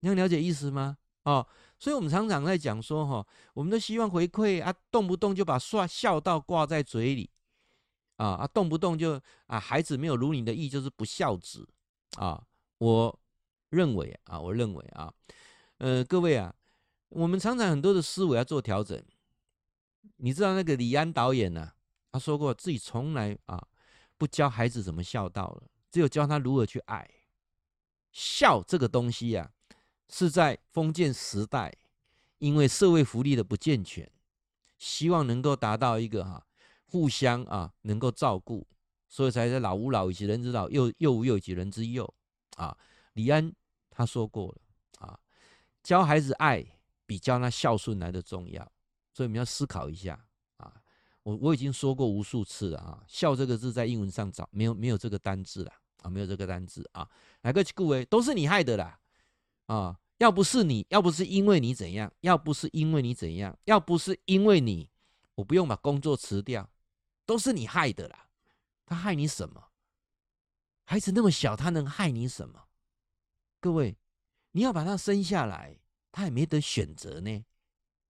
[0.00, 0.98] 你要了解意思吗？
[1.22, 1.46] 哦，
[1.78, 3.24] 所以我们常常在讲说，哈，
[3.54, 7.30] 我们都希望回馈啊，动不动就把说孝道挂在嘴里，
[8.16, 11.68] 啊啊，动不动就啊，孩子没有如你的意，就是不孝子
[12.16, 12.42] 啊。
[12.78, 13.20] 我
[13.68, 15.14] 认为啊，我认为啊，
[15.78, 16.52] 呃，各位啊。
[17.14, 19.00] 我们常常很多的思维要做调整，
[20.16, 21.72] 你知道那个李安导演呢、
[22.10, 23.68] 他说过自己从来啊
[24.16, 27.08] 不教孩子怎么孝道了，只有教他如何去爱。
[28.12, 29.50] 孝这个东西啊，
[30.08, 31.74] 是在封建时代，
[32.38, 34.10] 因为社会福利的不健全，
[34.78, 36.46] 希望能够达到一个哈、
[36.86, 38.66] 互相啊能够照顾，
[39.08, 42.10] 所以才在老吾老以及人之老，幼幼吾幼以及人之幼
[42.56, 42.74] 啊。
[43.12, 43.52] 李安
[43.90, 45.20] 他说过了啊，
[45.82, 46.66] 教孩子爱。
[47.12, 48.62] 比教那孝顺来的重要，
[49.12, 50.18] 所以我们要思考一下
[50.56, 50.72] 啊！
[51.22, 57.06] 我我已经说过无数次了啊，孝这个字在英文上找没有没有这个单字了啊，没有这个单字啊，
[57.42, 58.98] 来个各位都是你害的啦
[59.66, 60.00] 啊！
[60.16, 64.88] 要不是你，要不是因为你怎样，要不是因为你怎样，要不是因为你，
[65.34, 66.66] 我不用把工作辞掉，
[67.26, 68.26] 都是你害的啦！
[68.86, 69.62] 他害你什么？
[70.84, 72.68] 孩子那么小，他能害你什么？
[73.60, 73.98] 各位，
[74.52, 75.81] 你要把他生下来。
[76.12, 77.44] 他也没得选择呢，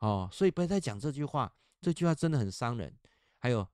[0.00, 2.94] 哦，所以不要再讲这句话，这句话真的很伤人。
[3.38, 3.66] 还有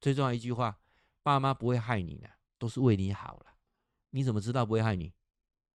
[0.00, 0.78] 最重要一句话，
[1.22, 3.46] 爸妈不会害你的，都是为你好了。
[4.10, 5.12] 你怎么知道不会害你？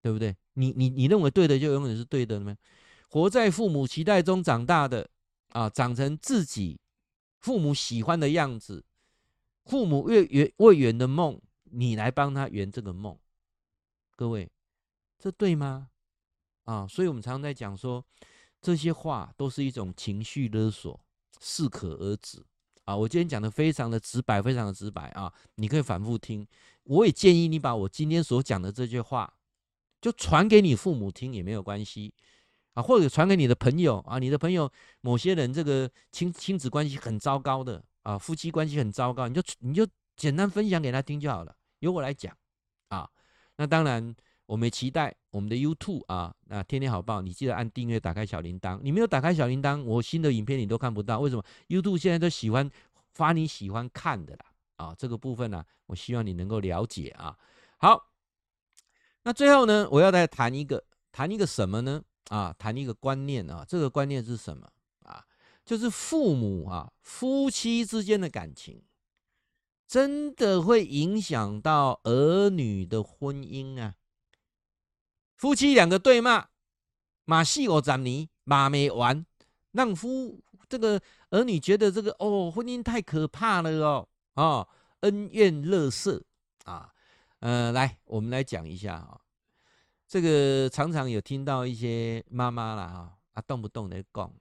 [0.02, 0.38] 对不对？
[0.54, 2.56] 你你你认为对的就永远是对的吗？
[3.10, 5.10] 活在父母期待中长大的
[5.50, 6.80] 啊，长成自己
[7.39, 8.86] 父母喜欢的样子，
[9.66, 13.18] 父母越圆未圆的梦，你来帮他圆这个梦，
[14.16, 14.50] 各位，
[15.18, 15.89] 这对吗？
[16.68, 18.03] 啊，所以我们常常在讲说，
[18.61, 20.99] 这些话都是一种情绪勒索，
[21.39, 22.43] 适可而止。
[22.84, 26.45] 啊，我今天讲的非常的直白，非常的直白啊，你可以反复听。
[26.84, 29.34] 我也建议你把我今天所讲的这句话，
[30.01, 32.13] 就传给你父母听也没有关系
[32.74, 39.88] 啊，或者传给你的朋友啊，你的朋友某些人这个亲亲子关系很糟糕的啊，夫妻关系很糟糕，你就你就
[40.18, 42.36] 简单分享给他听就好了，由我来讲
[42.89, 43.09] 啊。
[43.55, 44.13] 那当然。
[44.48, 48.80] 我们期待我们的 YouTube 啊，那天天好报，你记得按订阅，打开小铃铛。
[48.82, 51.20] 你没有打开小铃铛，我新的影片你都看不到。
[51.20, 52.70] 为什么？YouTube 现在都喜欢
[53.14, 54.45] 发你喜欢看的啦。
[54.78, 57.38] 啊，这个部分呢、啊，我希望你能够了解啊。
[57.78, 58.10] 好，
[59.24, 62.02] 那最后呢，我要再谈一个，谈一个什么呢？
[62.30, 63.66] 啊，谈一个观念啊。
[63.68, 64.70] 这个观念是什么
[65.04, 65.26] 啊？
[65.66, 68.82] 就是父母啊，夫妻之间的感情，
[69.86, 73.95] 真的会影响到儿女的婚姻啊。
[75.38, 76.47] 夫妻两个对骂，
[77.25, 79.23] 马戏我斩你，马没完，
[79.71, 84.67] 让夫这个儿女觉得这个哦，婚姻太可怕了哦，哦，
[85.01, 86.23] 恩怨乐色
[86.65, 86.91] 啊，
[87.39, 89.21] 呃，来，我们来讲一下啊，
[90.07, 94.33] 这个常常有听到一些妈妈啦哈，啊，动不动的讲，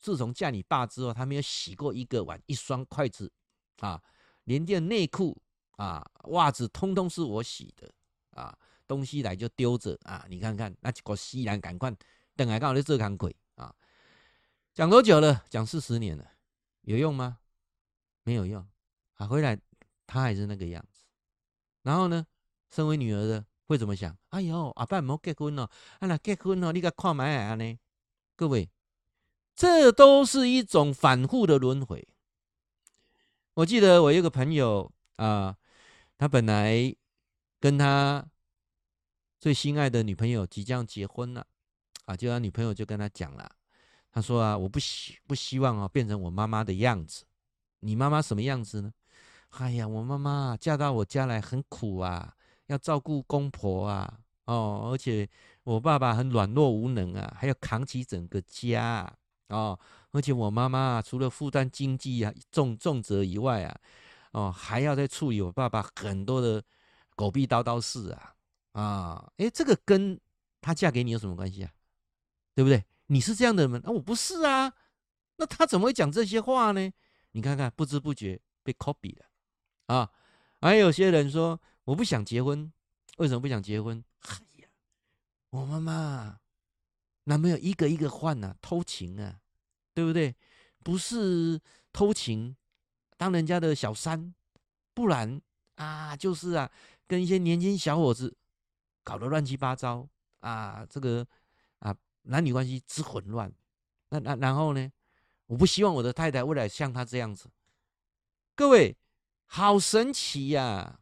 [0.00, 3.32] 自从嫁你爸之后，他没有洗过一个碗，一双筷子
[3.80, 4.00] 啊，
[4.44, 5.36] 连件内裤
[5.78, 7.90] 啊，袜子通通是我洗的
[8.40, 8.56] 啊。
[8.86, 10.24] 东西来就丢着啊！
[10.28, 11.90] 你看看那几个西兰，赶快
[12.36, 13.74] 等来刚好在这扛鬼啊！
[14.74, 15.42] 讲多久了？
[15.48, 16.24] 讲四十年了，
[16.82, 17.38] 有用吗？
[18.22, 18.66] 没有用
[19.14, 19.26] 啊！
[19.26, 19.58] 回来
[20.06, 21.04] 他还是那个样子。
[21.82, 22.26] 然后呢，
[22.70, 24.16] 身为女儿的会怎么想？
[24.28, 25.62] 哎呦，阿爸没结婚哦，
[26.00, 27.78] 啊那结婚哦，你个看买啊呢？
[28.36, 28.68] 各位，
[29.54, 32.06] 这都是一种反复的轮回。
[33.54, 35.56] 我记得我有个朋友啊，
[36.18, 36.94] 他本来
[37.58, 38.26] 跟他。
[39.44, 41.46] 最心爱的女朋友即将结婚了，
[42.06, 43.46] 啊，就他女朋友就跟他讲了，
[44.10, 47.26] 他说啊，我不希不希望啊变成我妈妈的样子。
[47.80, 48.90] 你妈妈什么样子呢？
[49.50, 52.34] 哎呀，我妈妈嫁到我家来很苦啊，
[52.68, 55.28] 要照顾公婆啊，哦，而且
[55.62, 59.14] 我爸爸很软弱无能啊，还要扛起整个家啊，
[59.48, 59.78] 哦，
[60.12, 63.78] 而且我妈妈除了负担经济啊重重责以外啊，
[64.30, 66.64] 哦，还要再处理我爸爸很多的
[67.14, 68.30] 狗屁叨叨事啊。
[68.74, 70.20] 啊，哎，这个跟
[70.60, 71.72] 她嫁给你有什么关系啊？
[72.54, 72.84] 对不对？
[73.06, 73.80] 你是这样的人吗？
[73.84, 74.72] 啊，我不是啊。
[75.36, 76.92] 那他怎么会讲这些话呢？
[77.32, 79.26] 你看看，不知不觉被 copy 了
[79.86, 80.10] 啊。
[80.60, 82.72] 还有些人说，我不想结婚，
[83.16, 84.02] 为什么不想结婚？
[84.20, 84.68] 哎呀，
[85.50, 86.38] 我妈妈
[87.24, 89.40] 男朋友一个一个换啊，偷情啊，
[89.92, 90.34] 对不对？
[90.84, 91.60] 不是
[91.92, 92.56] 偷情，
[93.16, 94.32] 当人家的小三，
[94.94, 95.40] 不然
[95.74, 96.70] 啊，就是啊，
[97.08, 98.36] 跟一些年轻小伙子。
[99.04, 100.08] 搞得乱七八糟
[100.40, 100.84] 啊！
[100.90, 101.24] 这个
[101.78, 103.52] 啊，男女关系之混乱。
[104.08, 104.90] 那那然后呢？
[105.46, 107.50] 我不希望我的太太未来像他这样子。
[108.56, 108.96] 各位，
[109.44, 111.00] 好神奇呀、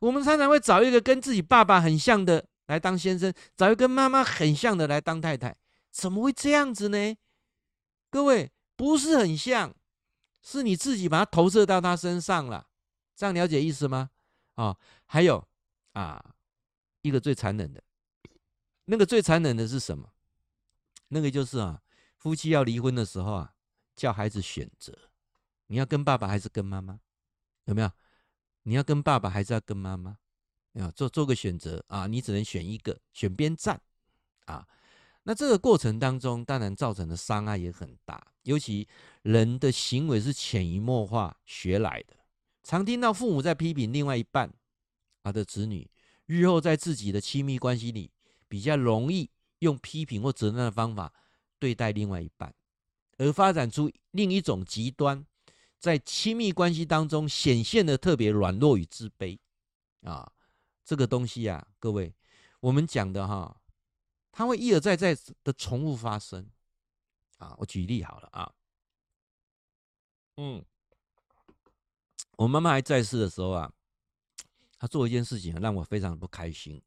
[0.00, 5.56] 我们常常会找一个跟自己爸爸很像的来当先生，找一个跟妈妈很像的来当太太，
[5.90, 7.16] 怎么会这样子呢？
[8.10, 9.74] 各位，不是很像，
[10.42, 12.66] 是你自己把它投射到他身上了。
[13.16, 14.10] 这样了解意思吗？
[14.56, 15.42] 啊、哦，还有
[15.94, 16.33] 啊。
[17.04, 17.84] 一个最残忍的，
[18.86, 20.10] 那个最残忍的是什么？
[21.08, 21.82] 那个就是啊，
[22.16, 23.54] 夫妻要离婚的时候啊，
[23.94, 24.96] 叫孩子选择，
[25.66, 26.98] 你要跟爸爸还是跟妈妈？
[27.66, 27.90] 有没有？
[28.62, 30.16] 你要跟爸爸还是要跟妈妈？
[30.72, 33.78] 要做做个选择啊，你只能选一个，选边站
[34.46, 34.66] 啊。
[35.24, 38.88] 那这个过程当中，当然造成的伤害也很大，尤其
[39.20, 42.16] 人的行为是潜移默化学来的，
[42.62, 44.50] 常听到父母在批评另外一半
[45.22, 45.86] 他的子女。
[46.26, 48.10] 日后在自己的亲密关系里，
[48.48, 51.12] 比较容易用批评或责难的方法
[51.58, 52.54] 对待另外一半，
[53.18, 55.26] 而发展出另一种极端，
[55.78, 59.38] 在亲密关系当中显现的特别软弱与自卑
[60.02, 60.32] 啊，
[60.82, 62.14] 这个东西啊，各位，
[62.60, 63.60] 我们讲的哈，
[64.32, 66.48] 它会一而再再的重复发生
[67.36, 67.54] 啊。
[67.58, 68.52] 我举例好了啊，
[70.36, 70.64] 嗯，
[72.38, 73.70] 我妈妈还在世的时候啊。
[74.78, 76.82] 他做一件事情让我非常的不开心，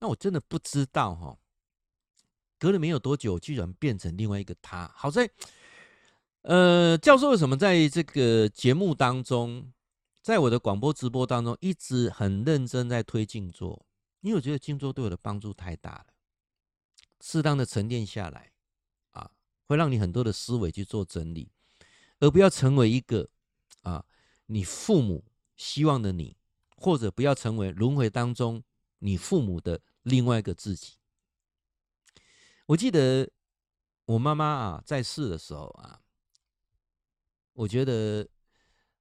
[0.00, 1.38] 那我真的不知道哈，
[2.58, 4.90] 隔了没有多久，居然变成另外一个他。
[4.96, 5.30] 好在，
[6.42, 9.72] 呃，教授为什么在这个节目当中，
[10.22, 13.86] 在我的广播直播当中，一直很认真在推静坐？
[14.20, 16.06] 因为我觉得静坐对我的帮助太大了，
[17.20, 18.50] 适当的沉淀下来
[19.10, 19.30] 啊，
[19.66, 21.52] 会让你很多的思维去做整理，
[22.18, 23.28] 而不要成为一个
[23.82, 24.04] 啊，
[24.46, 25.24] 你父母
[25.56, 26.36] 希望的你。
[26.80, 28.62] 或者不要成为轮回当中
[29.00, 30.94] 你父母的另外一个自己。
[32.66, 33.28] 我记得
[34.04, 36.00] 我妈妈啊在世的时候啊，
[37.52, 38.28] 我觉得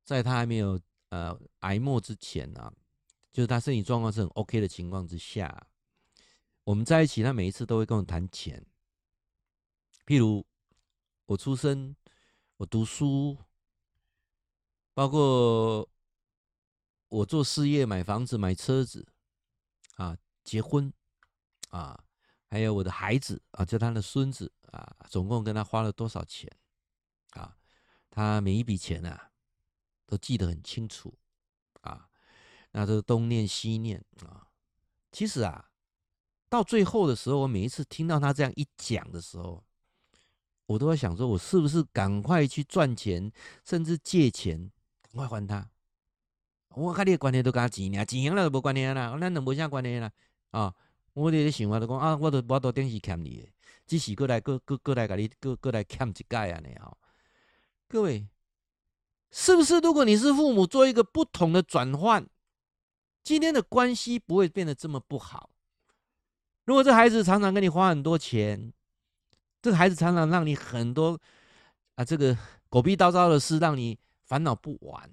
[0.03, 2.73] 在她还没有呃癌末之前啊，
[3.31, 5.67] 就是她身体状况是很 OK 的情况之下，
[6.63, 8.65] 我们在一起，她每一次都会跟我谈钱，
[10.07, 10.43] 譬如
[11.27, 11.95] 我出生、
[12.57, 13.37] 我读书，
[14.95, 15.87] 包括。
[17.09, 19.07] 我做事业，买房子，买车子，
[19.95, 20.91] 啊，结婚
[21.69, 22.03] 啊，
[22.47, 26.51] 还有我的孩子啊，就他的孙子啊，总共跟他花了多少钱
[27.31, 27.55] 啊？
[28.09, 29.31] 他每一笔钱啊，
[30.05, 31.17] 都记得很清楚
[31.81, 32.09] 啊，
[32.71, 34.47] 那都东念西念啊。
[35.11, 35.69] 其实啊，
[36.49, 39.63] 到最后的时候，我每一次听到他这样一讲的时候，
[40.65, 43.31] 我都在想说，我是不是赶快去赚钱，
[43.63, 44.69] 甚至借钱，
[45.01, 45.69] 赶快还他。
[46.77, 50.11] 我跟你的关系都跟他钱呢，钱赢了就无关系啦，咱就无啥关系啦。
[50.51, 50.73] 啊，
[51.13, 53.47] 我咧想法就讲啊，我都我都顶是欠你的，
[53.87, 56.95] 只是过来过过过来给你过过来欠一届啊，你好，
[57.87, 58.27] 各位，
[59.31, 59.79] 是不是？
[59.79, 62.23] 如果你是父母，做一个不同的转换，
[63.23, 65.49] 今天的关系不会变得这么不好。
[66.65, 68.71] 如果这孩子常常跟你花很多钱，
[69.63, 71.19] 这孩子常常让你很多
[71.95, 72.37] 啊，这个
[72.69, 75.09] 狗屁叨叨的事，让你烦恼不完。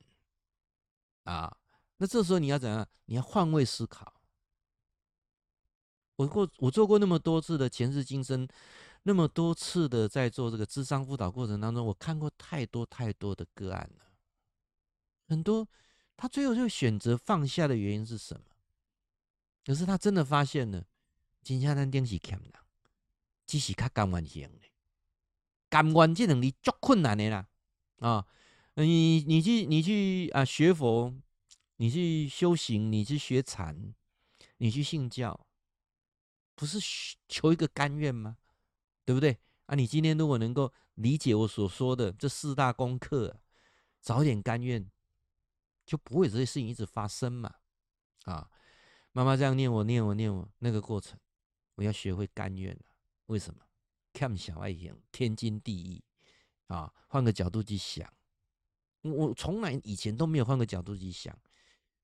[1.24, 1.54] 啊，
[1.98, 2.86] 那这时候你要怎样？
[3.06, 4.14] 你要换位思考。
[6.16, 8.46] 我过我做过那么多次的前世今生，
[9.02, 14.04] 那么多次的在做这个智商辅导过程当中，我看过太多太多的个案了。
[15.26, 15.66] 很多
[16.16, 18.46] 他最后就选择放下的原因是什么？
[19.66, 20.84] 可是他真的发现了，
[21.42, 22.52] 金下单电是欠人，
[23.46, 24.68] 只是他甘愿型的，
[25.68, 27.48] 甘愿这能力足困难的啦
[27.98, 28.26] 啊。
[28.76, 31.14] 你你去你去啊学佛，
[31.76, 33.94] 你去修行，你去学禅，
[34.56, 35.46] 你去信教，
[36.56, 36.78] 不是
[37.28, 38.38] 求一个甘愿吗？
[39.04, 39.38] 对不对？
[39.66, 43.40] 啊，你今天如果能够理解我所说的这四大功课，
[44.00, 44.90] 早点甘愿，
[45.86, 47.54] 就不会这些事情一直发生嘛。
[48.24, 48.50] 啊，
[49.12, 51.18] 妈妈这样念我念我念我那个过程，
[51.76, 52.82] 我要学会甘愿了。
[53.26, 53.60] 为什么？
[54.12, 56.02] 看小爱情，天经地义
[56.66, 56.92] 啊。
[57.06, 58.12] 换个角度去想。
[59.04, 61.38] 我从来以前都没有换个角度去想，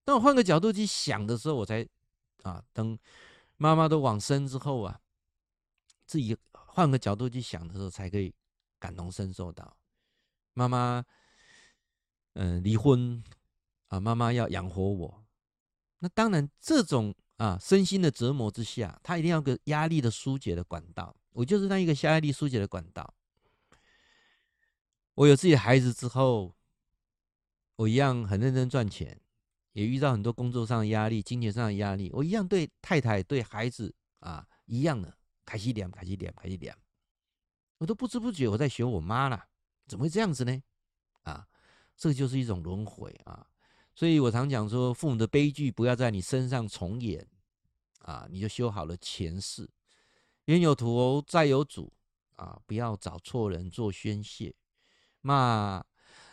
[0.05, 1.87] 当我换个角度去想的时候，我才
[2.43, 2.99] 啊，等
[3.57, 5.01] 妈妈都往生之后啊，
[6.05, 8.35] 自己换个角度去想的时候，才可以
[8.79, 9.75] 感同身受到
[10.53, 11.03] 妈妈
[12.35, 13.25] 嗯离婚
[13.89, 15.25] 啊，妈妈要养活我，
[16.01, 23.15] 那当然这种啊身心的折磨之下，他一定要个压力的疏解的管道，我就是那一个压力疏解的管道。
[25.15, 26.55] 我有自己的孩子之后。
[27.81, 29.19] 我一样很认真赚钱，
[29.73, 32.11] 也遇到很多工作上的压力、金钱上的压力。
[32.13, 35.17] 我一样对太太、对孩子啊，一样的
[35.47, 36.77] 开心点、开心点、开心点。
[37.79, 39.43] 我都不知不觉我在学我妈了，
[39.87, 40.63] 怎么会这样子呢？
[41.23, 41.49] 啊，
[41.97, 43.47] 这就是一种轮回啊。
[43.95, 47.27] 所以我常讲说，父母的悲剧不要在你身上重演
[48.01, 49.67] 啊，你就修好了前世。
[50.45, 51.91] 冤有头，债有主
[52.37, 54.55] 啊，不要找错人做宣泄，
[55.23, 55.83] 骂。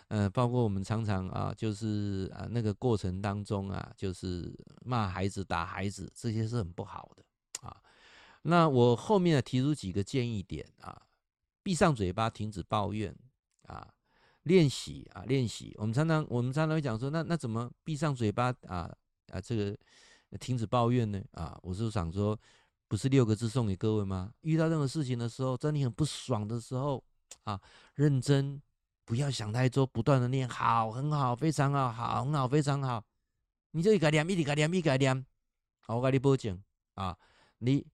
[0.09, 7.23] 呃，包括我们常常啊，就是啊，那个过程当中啊，就是骂孩子、打孩子，这些是很不好的
[7.67, 7.75] 啊。
[8.43, 11.01] 那我后面呢提出几个建议点啊，
[11.61, 13.13] 闭上嘴巴，停止抱怨
[13.63, 13.85] 啊，
[14.43, 15.75] 练习啊，练习。
[15.77, 18.89] 我们常常我们常常会讲说，那那怎么闭上嘴巴啊
[19.33, 19.77] 啊，这个
[20.39, 21.21] 停止抱怨呢？
[21.33, 22.39] 啊，我是想说，
[22.87, 24.31] 不是六个字送给各位吗？
[24.39, 27.03] 遇到任何事情的时候，在你很不爽的时候
[27.43, 27.59] 啊，
[27.95, 28.61] 认真。
[29.07, 33.01] 不要想太多，不断的念好，很好，非常好，好，很好，非常好。
[33.71, 35.25] 你就一个念，一个念，一个念。
[35.87, 36.61] 我跟你保证
[36.95, 37.17] 啊，
[37.59, 37.87] 你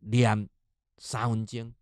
[0.00, 0.48] 念
[0.96, 1.72] 三分钟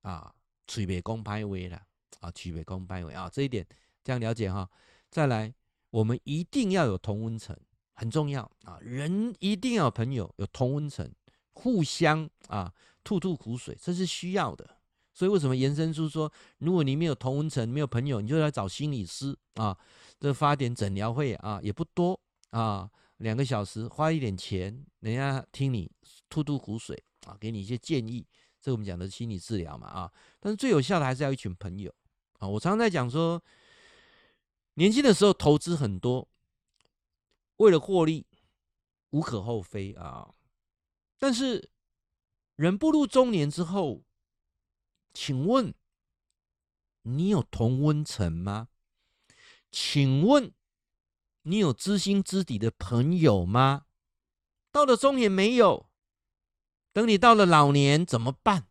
[0.00, 0.34] 啊，
[0.66, 1.82] 嘴别讲歹话了
[2.20, 3.66] 啊，嘴别讲歹话啊，这一点
[4.02, 4.66] 这样了解哈。
[5.10, 5.52] 再来，
[5.90, 7.54] 我们一定要有同温层，
[7.92, 8.78] 很重要啊。
[8.80, 11.06] 人一定要有朋友，有同温层，
[11.52, 12.72] 互相啊
[13.04, 14.79] 吐吐苦水，这是需要的。
[15.20, 19.76] 所以为什么延伸出说，如果你没有同文层，没有朋友，你就来找心理师啊？
[20.18, 22.18] 这发点诊疗费啊，也不多
[22.52, 25.92] 啊，两个小时花一点钱，人家听你
[26.30, 28.26] 吐吐苦水啊，给你一些建议。
[28.62, 30.10] 这我们讲的心理治疗嘛啊，
[30.40, 31.94] 但是最有效的还是要一群朋友
[32.38, 32.48] 啊。
[32.48, 33.42] 我常常在讲说，
[34.76, 36.26] 年轻的时候投资很多，
[37.56, 38.26] 为了获利，
[39.10, 40.32] 无可厚非啊。
[41.18, 41.68] 但是
[42.56, 44.02] 人步入中年之后，
[45.12, 45.74] 请问
[47.02, 48.68] 你有同温层吗？
[49.70, 50.52] 请问
[51.42, 53.86] 你有知心知底的朋友吗？
[54.72, 55.88] 到了中年没有，
[56.92, 58.68] 等你到了老年怎么办？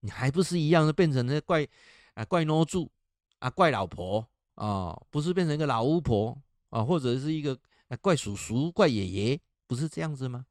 [0.00, 1.66] 你还不是一样的变成那怪
[2.14, 2.90] 啊怪孬主
[3.38, 7.58] 啊怪老婆啊，不是变成一个老巫婆啊，或者是一个
[8.00, 10.46] 怪叔叔怪爷爷，不是这样子吗？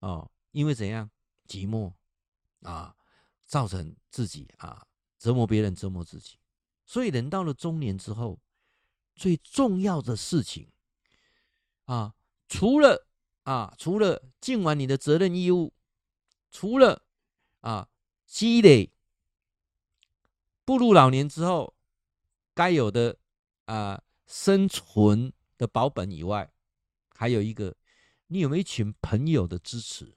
[0.00, 1.10] 哦，因为怎样
[1.46, 1.92] 寂寞
[2.62, 2.94] 啊？
[3.46, 4.86] 造成自己啊
[5.18, 6.38] 折磨别人，折磨自己，
[6.84, 8.40] 所以人到了中年之后，
[9.14, 10.70] 最重要的事情
[11.84, 12.14] 啊，
[12.48, 13.06] 除了
[13.44, 15.72] 啊，除了尽完你的责任义务，
[16.50, 17.06] 除了
[17.60, 17.88] 啊
[18.26, 18.92] 积累
[20.64, 21.74] 步入老年之后
[22.52, 23.16] 该有的
[23.66, 26.52] 啊生存的保本以外，
[27.10, 27.74] 还有一个，
[28.26, 30.16] 你有没有一群朋友的支持？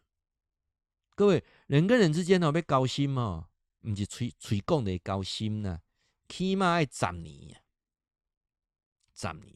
[1.16, 3.48] 各位，人跟人之间哦，要交心嘛，
[3.80, 5.80] 不是吹吹讲的交心呐，
[6.28, 7.60] 起码要十年呀，
[9.14, 9.56] 十年。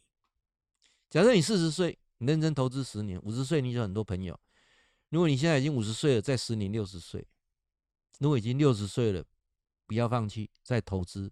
[1.09, 4.39] 假设你四十岁，你认真投资十年，五十岁你就很多朋友。
[5.09, 7.27] 如果你现在已经五十岁了，再十年六十岁，
[8.19, 9.25] 如果已经六十岁了，
[9.87, 11.31] 不要放弃再投资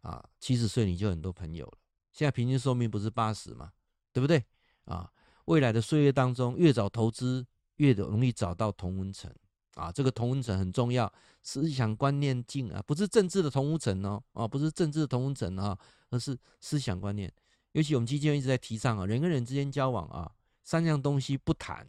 [0.00, 0.26] 啊。
[0.40, 1.78] 七十岁你就很多朋友了。
[2.12, 3.74] 现在平均寿命不是八十吗？
[4.10, 4.42] 对不对
[4.86, 5.12] 啊？
[5.44, 7.46] 未来的岁月当中，越早投资，
[7.76, 9.30] 越容易找到同温层
[9.74, 9.92] 啊。
[9.92, 11.12] 这个同温层很重要，
[11.42, 15.78] 思想观念近啊，不是政治的同温层哦，啊，不是政治的同温层啊，
[16.10, 17.32] 而是思想观念。
[17.72, 20.30] 尤其我们基金一直在提倡啊，人跟人之间交往啊，
[20.62, 21.86] 三样东西不谈，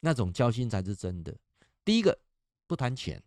[0.00, 1.36] 那种交心才是真的。
[1.84, 2.16] 第一个
[2.66, 3.20] 不谈钱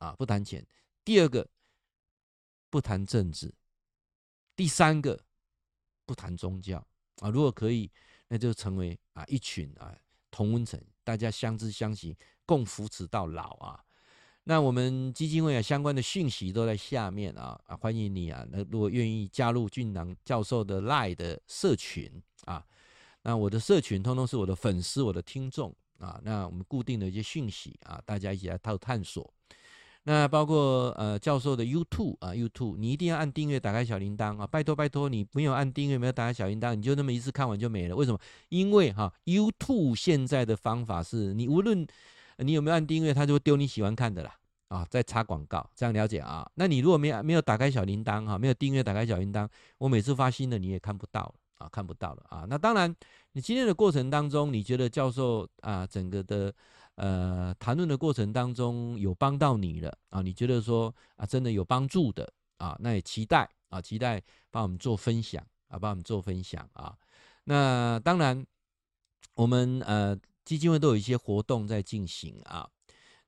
[0.00, 0.60] 啊，不谈钱；
[1.04, 1.48] 第二个
[2.68, 3.48] 不谈政治；
[4.56, 5.24] 第三个
[6.04, 6.84] 不谈宗教
[7.20, 7.30] 啊。
[7.30, 7.88] 如果可以，
[8.26, 9.96] 那就成为啊一群啊
[10.32, 13.78] 同温层，大家相知相惜，共扶持到老啊。
[14.44, 18.44] 那我们基金会啊，相关的讯息都在下面啊啊，欢迎你啊！
[18.50, 22.10] 那如果愿意加入俊朗教授的 LINE 的社群
[22.46, 22.66] 啊，
[23.22, 26.20] 那我的社群通通是我的粉丝、我的听众啊。
[26.24, 29.32] 那我们固定的一些讯息啊，大家一起来探探索。
[30.04, 34.44] 那包括呃教授的 YouTube 啊，YouTube 你一定要按订阅，打开小铃铛啊！
[34.44, 37.94] 拜托拜托，你没有按订阅，没有打开小铃铛，你就那么一次看完就没了。
[37.94, 38.18] 为什么？
[38.48, 41.86] 因为哈、YouTube 现在的方法是你无论
[42.38, 44.34] 你有没有按订阅，它就会丢你喜欢看的啦，
[44.68, 46.50] 啊，在插广告，这样了解啊？
[46.56, 49.48] 那你如果没没有打开小铃铛哈，没有订阅打开小铃铛，
[49.78, 52.44] 我每次发新的你也看不到啊，看不到了啊。
[52.48, 52.92] 那当然，
[53.34, 56.52] 你今天的过程当中，你觉得教授啊，整个的
[56.96, 60.22] 呃谈论的过程当中有帮到你了啊？
[60.22, 62.76] 你觉得说啊，真的有帮助的啊？
[62.80, 66.96] 那也期待啊，期待帮我们做分享啊，帮我们做分享啊。
[67.44, 68.46] 那当然，
[69.34, 70.18] 我们呃。
[70.44, 72.68] 基金会都有一些活动在进行啊，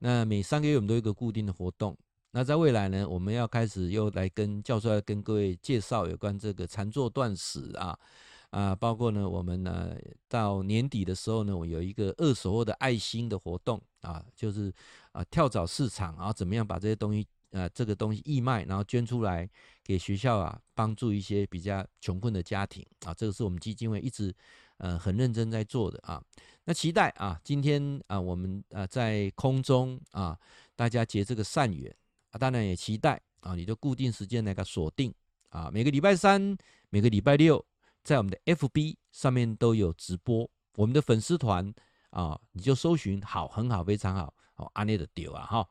[0.00, 1.96] 那每三个月我们都有一个固定的活动。
[2.32, 7.96] 那在未来呢，我们要开始又来跟教授要跟各位介绍有关这个禅坐断食啊
[8.54, 9.96] 啊，包括呢我们呢
[10.28, 14.72] 到年底的时候呢，我有一个二手货的爱心的活动啊，就是
[15.10, 19.50] 啊跳蚤市场，然后怎么样把这些东西啊这个东西义卖，然后捐出来
[19.82, 24.34] 给学校啊，帮助一些比较穷困的家庭啊，这个是我们基金会一直。
[24.78, 26.20] 呃，很认真在做的啊，
[26.64, 30.36] 那期待啊，今天啊，我们啊在空中啊，
[30.74, 31.94] 大家结这个善缘
[32.32, 35.14] 啊，当然也期待啊，你就固定时间来个锁定
[35.50, 36.58] 啊，每个礼拜三、
[36.90, 37.64] 每个礼拜六，
[38.04, 41.72] 在我们的 FB 上面都有直播，我们的粉丝团
[42.10, 45.68] 啊，你就搜寻好，很好，非常好，哦，安利的丢啊哈，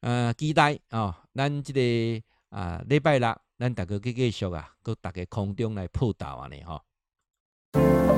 [0.00, 8.09] 呃，期待啊，咱这个啊礼拜六，咱大家继续啊，搁大家空中来报道啊呢哈。